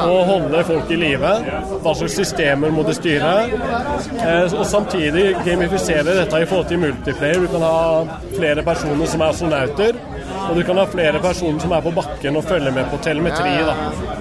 og 0.05 0.21
holde 0.31 0.63
folk 0.71 0.95
i 0.95 1.01
live. 1.03 1.35
Hva 1.83 1.97
slags 1.99 2.21
systemer 2.23 2.71
må 2.71 2.87
det 2.87 2.95
styre. 3.01 3.35
Eh, 3.49 4.55
og 4.55 4.65
samtidig 4.69 5.27
gamifisere 5.43 6.15
dette 6.23 6.43
i 6.45 6.47
forhold 6.47 6.68
til 6.69 6.81
multiplayer. 6.83 7.41
Du 7.45 7.49
kan 7.53 7.65
ha 7.65 8.19
flere 8.37 8.65
personer 8.67 9.11
som 9.11 9.23
er 9.23 9.33
astronauter, 9.33 10.01
og 10.49 10.57
du 10.57 10.63
kan 10.69 10.81
ha 10.81 10.87
flere 10.91 11.23
personer 11.25 11.63
som 11.63 11.75
er 11.77 11.85
på 11.85 11.95
bakken 11.97 12.39
og 12.41 12.45
følger 12.49 12.75
med 12.75 12.91
på 12.93 13.01
telemetri. 13.05 13.55
Da. 13.69 13.77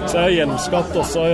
Så 0.06 0.16
jeg 0.16 0.24
har 0.24 0.36
gjenskapt 0.38 0.96
også 1.04 1.26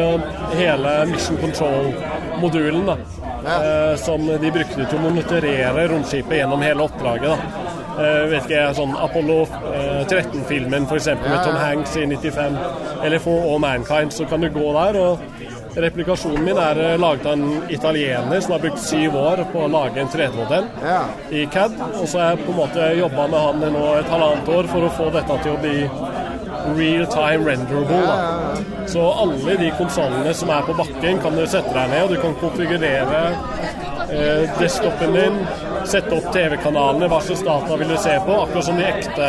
hele 0.55 0.97
Mission 1.13 1.41
Control-modulen. 1.43 2.87
da. 2.91 2.99
Eh, 3.45 3.97
som 4.01 4.27
de 4.27 4.51
brukte 4.51 4.87
til 4.89 4.99
å 4.99 5.03
monitorere 5.05 5.89
romskipet 5.91 6.39
gjennom 6.41 6.63
hele 6.65 6.87
oppdraget. 6.89 7.35
da. 7.35 7.74
Uh, 7.95 8.25
vet 8.33 8.49
ikke, 8.49 8.63
sånn 8.75 8.95
Apollo 8.99 9.45
uh, 9.47 10.01
13-filmen 10.11 10.89
f.eks. 10.89 11.13
med 11.23 11.37
Tom 11.45 11.59
Hanks 11.61 11.95
i 12.01 12.07
95, 12.11 12.57
eller 13.07 13.23
For 13.23 13.53
All 13.53 13.61
Mankind, 13.63 14.11
så 14.15 14.27
kan 14.27 14.43
du 14.43 14.51
gå 14.51 14.73
der 14.75 14.99
og 14.99 15.23
Replikasjonen 15.75 16.45
min 16.47 16.59
er 16.61 16.79
eh, 16.79 16.99
laget 17.01 17.27
av 17.27 17.33
en 17.33 17.71
italiener 17.73 18.41
som 18.41 18.53
har 18.55 18.61
brukt 18.63 18.79
syv 18.79 19.17
år 19.19 19.43
på 19.51 19.65
å 19.65 19.71
lage 19.71 19.99
en 19.99 20.11
3D-modell 20.13 20.69
ja. 20.85 21.01
i 21.35 21.43
CAD. 21.51 21.75
Og 21.99 22.07
så 22.07 22.21
har 22.21 22.29
jeg 22.35 22.45
på 22.45 22.53
en 22.53 22.61
måte 22.61 22.91
jobba 23.01 23.27
med 23.33 23.43
han 23.43 23.65
nå 23.75 23.89
et 23.99 24.13
halvannet 24.13 24.53
år 24.55 24.71
for 24.71 24.87
å 24.87 24.93
få 24.95 25.09
dette 25.17 25.39
til 25.43 25.57
å 25.57 25.63
bli 25.65 25.81
real 26.79 27.09
time 27.11 27.49
renderable. 27.49 28.05
Da. 28.07 28.87
Så 28.89 29.03
alle 29.25 29.59
de 29.61 29.73
konsollene 29.79 30.35
som 30.39 30.53
er 30.55 30.63
på 30.69 30.79
bakken, 30.79 31.19
kan 31.25 31.35
du 31.35 31.43
sette 31.43 31.75
deg 31.75 31.91
ned, 31.91 32.07
og 32.07 32.15
du 32.15 32.23
kan 32.23 32.39
konfigurere 32.39 33.25
eh, 34.15 34.47
desktopen 34.61 35.19
din, 35.19 35.43
sette 35.91 36.15
opp 36.17 36.31
TV-kanalene, 36.35 37.09
hva 37.11 37.21
slags 37.25 37.43
data 37.47 37.77
vil 37.81 37.91
du 37.93 37.97
se 38.01 38.15
på, 38.27 38.39
akkurat 38.45 38.67
som 38.69 38.79
de 38.81 38.87
ekte 38.89 39.29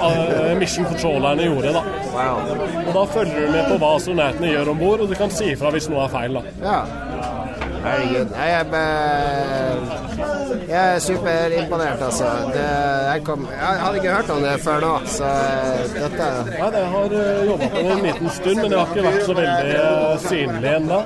uh, 0.00 0.52
Mission 0.60 0.86
Controllerne 0.88 1.48
gjorde. 1.48 1.74
da. 1.76 1.82
Wow. 2.14 2.40
Og 2.86 2.92
Da 2.94 3.04
følger 3.14 3.46
du 3.46 3.52
med 3.54 3.68
på 3.70 3.78
hva 3.82 3.94
astronautene 3.98 4.52
gjør 4.54 4.72
om 4.74 4.82
bord, 4.84 5.04
og 5.04 5.12
du 5.12 5.18
kan 5.18 5.32
si 5.34 5.52
ifra 5.54 5.72
hvis 5.74 5.90
noe 5.92 6.06
er 6.06 6.14
feil. 6.14 6.38
da. 6.40 6.56
Ja. 6.64 6.80
Herregud. 7.84 8.28
Jeg 8.36 8.50
er, 8.60 8.64
jeg 10.68 10.94
er 10.94 10.98
superimponert, 10.98 12.02
altså. 12.02 12.24
Det, 12.54 12.64
jeg, 13.12 13.22
kom, 13.24 13.48
jeg, 13.50 13.80
hadde 13.80 13.96
ikke 13.96 14.14
hørt 14.14 14.30
om 14.30 14.42
det 14.42 14.54
før 14.64 14.80
nå, 14.84 14.92
så 15.08 15.30
dette 15.94 16.28
Nei, 16.50 16.68
jeg 16.76 16.90
har 16.94 17.14
uh, 17.14 17.46
jobba 17.48 17.68
på 17.72 17.84
det 17.86 17.94
en 17.94 18.02
liten 18.06 18.30
stund, 18.36 18.60
men 18.60 18.74
det 18.74 18.78
har 18.80 18.92
ikke 18.92 19.06
vært 19.06 19.26
så 19.26 19.36
veldig 19.38 19.72
uh, 19.80 20.26
synlig 20.26 20.72
ennå. 20.74 21.00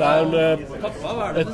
Det 0.00 0.10
er 0.10 1.44
et 1.44 1.52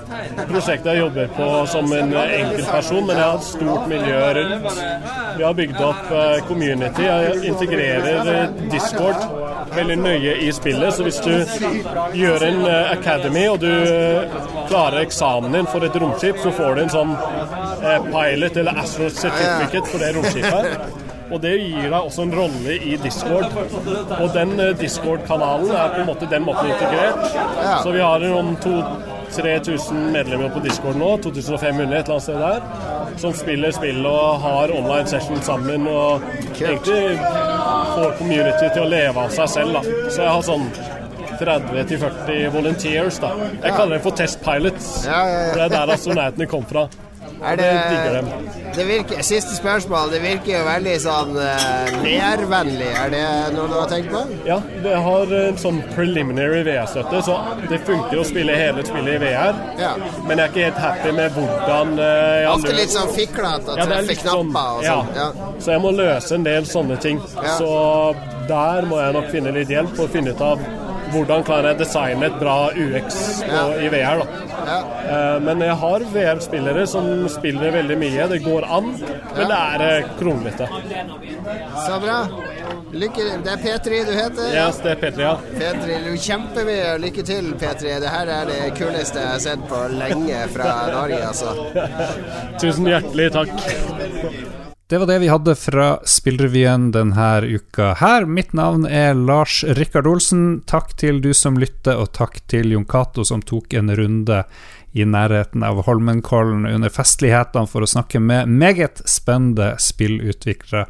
prosjekt 0.50 0.88
jeg 0.90 1.02
jobber 1.02 1.32
på 1.36 1.50
som 1.74 1.92
en 1.98 2.14
enkeltperson, 2.24 3.02
men 3.04 3.20
jeg 3.20 3.26
har 3.26 3.40
et 3.40 3.50
stort 3.50 3.90
miljø 3.92 4.22
rundt. 4.40 4.84
Vi 5.36 5.44
har 5.44 5.58
bygd 5.60 5.82
opp 5.90 6.14
community. 6.48 7.04
Jeg 7.04 7.44
integrerer 7.52 8.56
Discord 8.72 9.45
veldig 9.74 9.96
nøye 10.00 10.36
i 10.46 10.52
spillet. 10.54 10.94
Så 10.94 11.06
hvis 11.06 11.20
du 11.24 11.32
gjør 12.16 12.44
en 12.46 12.62
academy 12.68 13.46
og 13.50 13.60
du 13.64 13.72
klarer 14.68 15.02
eksamen 15.02 15.56
din 15.56 15.68
for 15.70 15.86
et 15.86 15.96
romskip, 16.02 16.38
så 16.42 16.52
får 16.54 16.76
du 16.76 16.84
en 16.84 16.94
sånn 16.94 17.16
pilot 18.12 18.62
eller 18.62 18.80
astro 18.84 19.10
certificate 19.10 19.86
for 19.90 20.02
det 20.02 20.14
romskipet. 20.16 21.02
Og 21.26 21.40
det 21.42 21.56
gir 21.58 21.88
deg 21.90 21.96
også 21.98 22.22
en 22.22 22.34
rolle 22.38 22.76
i 22.86 22.94
Discord. 23.02 23.50
Og 24.20 24.28
den 24.34 24.54
Discord-kanalen 24.78 25.72
er 25.74 25.94
på 25.96 26.02
en 26.04 26.10
måte 26.12 26.28
den 26.30 26.46
måten 26.46 26.70
integrert. 26.70 27.24
Så 27.82 27.90
vi 27.90 28.04
har 28.04 28.22
om 28.30 28.54
3000 29.34 30.12
medlemmer 30.12 30.52
på 30.54 30.62
Discord 30.64 30.98
nå, 31.00 31.12
2500 31.24 31.98
et 31.98 32.08
eller 32.08 32.16
annet 32.16 32.26
sted 32.26 32.38
der, 32.40 33.16
som 33.22 33.34
spiller 33.36 33.74
spill 33.74 34.06
og 34.06 34.40
har 34.44 34.74
online 34.76 35.06
session 35.10 35.42
sammen. 35.42 35.86
Og 35.90 36.22
egentlig 36.60 37.18
får 37.96 38.14
community 38.20 38.68
til 38.74 38.84
å 38.84 38.90
leve 38.92 39.24
av 39.26 39.34
seg 39.34 39.50
selv. 39.56 39.78
Da. 39.78 39.96
Så 40.10 40.22
jeg 40.22 40.34
har 40.36 40.46
sånn 40.46 40.68
30-40 41.40 42.52
volunteers. 42.54 43.18
da. 43.20 43.32
Jeg 43.62 43.74
kaller 43.76 43.96
dem 43.98 44.04
for 44.06 44.16
test 44.16 44.40
pilots. 44.44 44.92
Det 45.06 45.66
er 45.66 45.74
der 45.74 45.92
astronautene 45.96 46.48
kom 46.50 46.64
fra. 46.68 46.86
Er 47.42 47.56
det, 47.56 48.24
det 48.76 48.84
virker, 48.88 49.22
siste 49.22 49.56
spørsmål. 49.56 50.10
Det 50.14 50.22
virker 50.22 50.52
jo 50.54 50.62
veldig 50.64 50.94
sånn 51.02 51.34
uh, 51.36 51.96
VR-vennlig. 52.00 52.88
Er 52.96 53.12
det 53.12 53.24
noe 53.52 53.68
du 53.68 53.74
har 53.76 53.90
tenkt 53.90 54.08
på? 54.14 54.22
Ja, 54.48 54.56
det 54.84 54.94
har 55.04 55.34
en 55.40 55.60
sånn 55.60 55.82
preliminary 55.92 56.62
VR-støtte, 56.66 57.20
så 57.26 57.36
det 57.68 57.82
funker 57.84 58.22
å 58.22 58.24
spille 58.26 58.56
hele 58.56 58.86
spillet 58.88 59.18
i 59.18 59.20
VR. 59.26 59.60
Ja. 59.80 59.92
Men 60.24 60.40
jeg 60.40 60.46
er 60.46 60.54
ikke 60.54 60.64
helt 60.70 60.80
happy 60.86 61.12
med 61.18 61.36
hvordan 61.36 61.94
uh, 62.00 62.06
jeg 62.06 62.50
Ofte 62.54 62.78
litt 62.78 62.96
sånn 62.96 63.12
fiklete 63.16 63.74
å 63.74 63.78
ja, 63.82 63.88
treffe 63.90 64.18
knapper 64.22 64.72
og 64.80 64.88
sånn. 64.88 65.14
Ja. 65.20 65.28
ja. 65.28 65.52
Så 65.60 65.76
jeg 65.76 65.84
må 65.84 65.92
løse 65.96 66.40
en 66.40 66.48
del 66.48 66.72
sånne 66.72 66.98
ting. 67.04 67.20
Så 67.60 67.70
der 68.48 68.88
må 68.88 69.00
jeg 69.02 69.16
nok 69.18 69.30
finne 69.34 69.52
litt 69.56 69.72
hjelp 69.72 70.00
og 70.00 70.12
finne 70.14 70.32
ut 70.32 70.44
av 70.44 70.62
hvordan 71.12 71.44
klarer 71.46 71.72
jeg 71.72 71.80
designe 71.84 72.28
et 72.28 72.38
bra 72.40 72.56
UX 72.72 73.20
på, 73.42 73.62
i 73.82 73.90
VR. 73.92 74.22
da. 74.22 74.46
Ja. 74.66 74.78
Uh, 75.06 75.42
men 75.44 75.62
jeg 75.62 75.76
har 75.82 76.04
VR-spillere 76.14 76.86
som 76.90 77.28
spiller 77.30 77.74
veldig 77.76 77.98
mye. 78.00 78.28
Det 78.32 78.42
går 78.44 78.66
an, 78.78 78.92
men 79.36 79.52
det 79.52 79.60
er 79.60 79.86
uh, 79.86 80.10
kronglete. 80.18 80.68
Så 81.86 82.00
bra. 82.02 82.20
Lykke, 82.96 83.20
til. 83.20 83.44
det 83.44 83.52
er 83.52 83.62
P3 83.62 84.02
du 84.06 84.12
heter? 84.14 84.50
Ja, 84.54 84.66
yes, 84.68 84.78
det 84.80 84.92
er 84.94 85.00
P3, 85.02 85.20
ja. 85.20 85.34
P3, 85.58 86.16
Kjempemye 86.26 86.96
lykke 87.02 87.24
til, 87.26 87.52
P3. 87.60 87.96
Det 88.02 88.12
her 88.14 88.32
er 88.38 88.50
det 88.50 88.60
kuleste 88.78 89.20
jeg 89.20 89.32
har 89.34 89.42
sett 89.42 89.64
på 89.68 89.82
lenge 89.92 90.42
fra 90.54 90.72
Norge, 90.94 91.22
altså. 91.26 91.54
Tusen 92.62 92.88
hjertelig 92.88 93.32
takk. 93.36 94.45
Det 94.88 94.98
var 94.98 95.06
det 95.06 95.18
vi 95.18 95.28
hadde 95.28 95.54
fra 95.58 95.86
Spillrevyen 96.06 96.92
denne 96.94 97.40
uka 97.42 97.88
her. 97.98 98.22
Mitt 98.30 98.52
navn 98.54 98.84
er 98.86 99.16
Lars 99.18 99.64
Rikard 99.74 100.06
Olsen. 100.06 100.60
Takk 100.62 100.92
til 100.94 101.18
du 101.24 101.32
som 101.34 101.58
lytter, 101.58 101.98
og 101.98 102.12
takk 102.14 102.38
til 102.46 102.70
Jon 102.70 102.86
Cato 102.86 103.24
som 103.26 103.42
tok 103.42 103.74
en 103.74 103.90
runde 103.98 104.44
i 104.94 105.02
nærheten 105.02 105.66
av 105.66 105.82
Holmenkollen 105.88 106.68
under 106.70 106.94
festlighetene 106.94 107.66
for 107.66 107.82
å 107.82 107.90
snakke 107.90 108.22
med 108.22 108.46
meget 108.46 109.02
spennende 109.10 109.72
spillutviklere. 109.82 110.86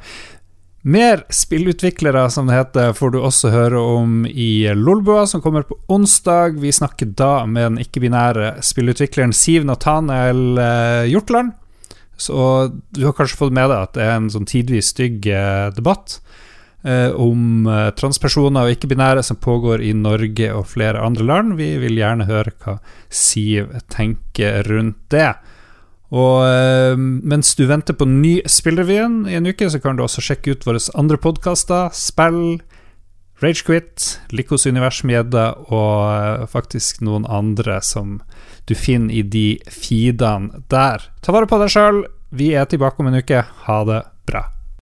Mer 0.84 1.24
spillutviklere, 1.32 2.28
som 2.30 2.52
det 2.52 2.60
heter, 2.60 2.92
får 2.94 3.16
du 3.16 3.22
også 3.24 3.48
høre 3.50 3.80
om 3.80 4.26
i 4.28 4.68
Lolbua, 4.76 5.24
som 5.26 5.40
kommer 5.40 5.64
på 5.64 5.80
onsdag. 5.88 6.60
Vi 6.60 6.68
snakker 6.68 7.16
da 7.16 7.46
med 7.48 7.70
den 7.72 7.84
ikke-binære 7.88 8.58
spillutvikleren 8.60 9.32
Siv 9.32 9.64
Nathanael 9.64 10.60
eh, 10.60 11.06
Hjortland. 11.16 11.56
Så 12.16 12.36
du 12.96 13.04
har 13.04 13.16
kanskje 13.16 13.38
fått 13.38 13.56
med 13.56 13.70
deg 13.70 13.78
at 13.78 13.96
det 13.96 14.04
er 14.06 14.14
en 14.16 14.30
sånn 14.32 14.48
tidvis 14.48 14.92
stygg 14.94 15.26
eh, 15.28 15.68
debatt 15.76 16.18
eh, 16.86 17.10
om 17.12 17.66
eh, 17.68 17.90
transpersoner 17.98 18.68
og 18.68 18.76
ikke-binære 18.76 19.24
som 19.26 19.40
pågår 19.42 19.84
i 19.84 19.92
Norge 19.96 20.48
og 20.56 20.70
flere 20.72 21.02
andre 21.04 21.26
land. 21.28 21.58
Vi 21.60 21.74
vil 21.82 22.00
gjerne 22.00 22.28
høre 22.30 22.54
hva 22.64 22.78
Siv 23.12 23.74
tenker 23.92 24.64
rundt 24.70 25.04
det. 25.12 25.34
Og 26.14 26.46
eh, 26.46 26.94
mens 26.96 27.54
du 27.58 27.66
venter 27.66 27.96
på 27.98 28.06
ny 28.08 28.38
Spillrevyen 28.46 29.24
i 29.28 29.36
en 29.38 29.48
uke, 29.48 29.68
så 29.70 29.82
kan 29.82 29.98
du 29.98 30.04
også 30.06 30.24
sjekke 30.24 30.54
ut 30.54 30.66
våre 30.66 30.82
andre 30.94 31.18
podkaster. 31.18 31.90
Spill, 31.96 32.60
Ragequit, 33.42 34.20
Likos 34.32 34.64
univers 34.66 35.02
med 35.04 35.34
og 35.34 35.96
eh, 36.06 36.46
faktisk 36.48 37.02
noen 37.04 37.26
andre 37.28 37.80
som 37.84 38.20
du 38.66 38.74
finner 38.74 39.14
i 39.14 39.22
de 39.22 39.46
feedene 39.70 40.64
der. 40.72 41.06
Ta 41.22 41.34
vare 41.34 41.48
på 41.50 41.58
deg 41.62 41.70
sjøl. 41.72 42.04
Vi 42.36 42.52
er 42.58 42.66
tilbake 42.66 43.02
om 43.02 43.10
en 43.10 43.20
uke. 43.22 43.44
Ha 43.66 43.78
det 43.86 44.02
bra. 44.26 44.46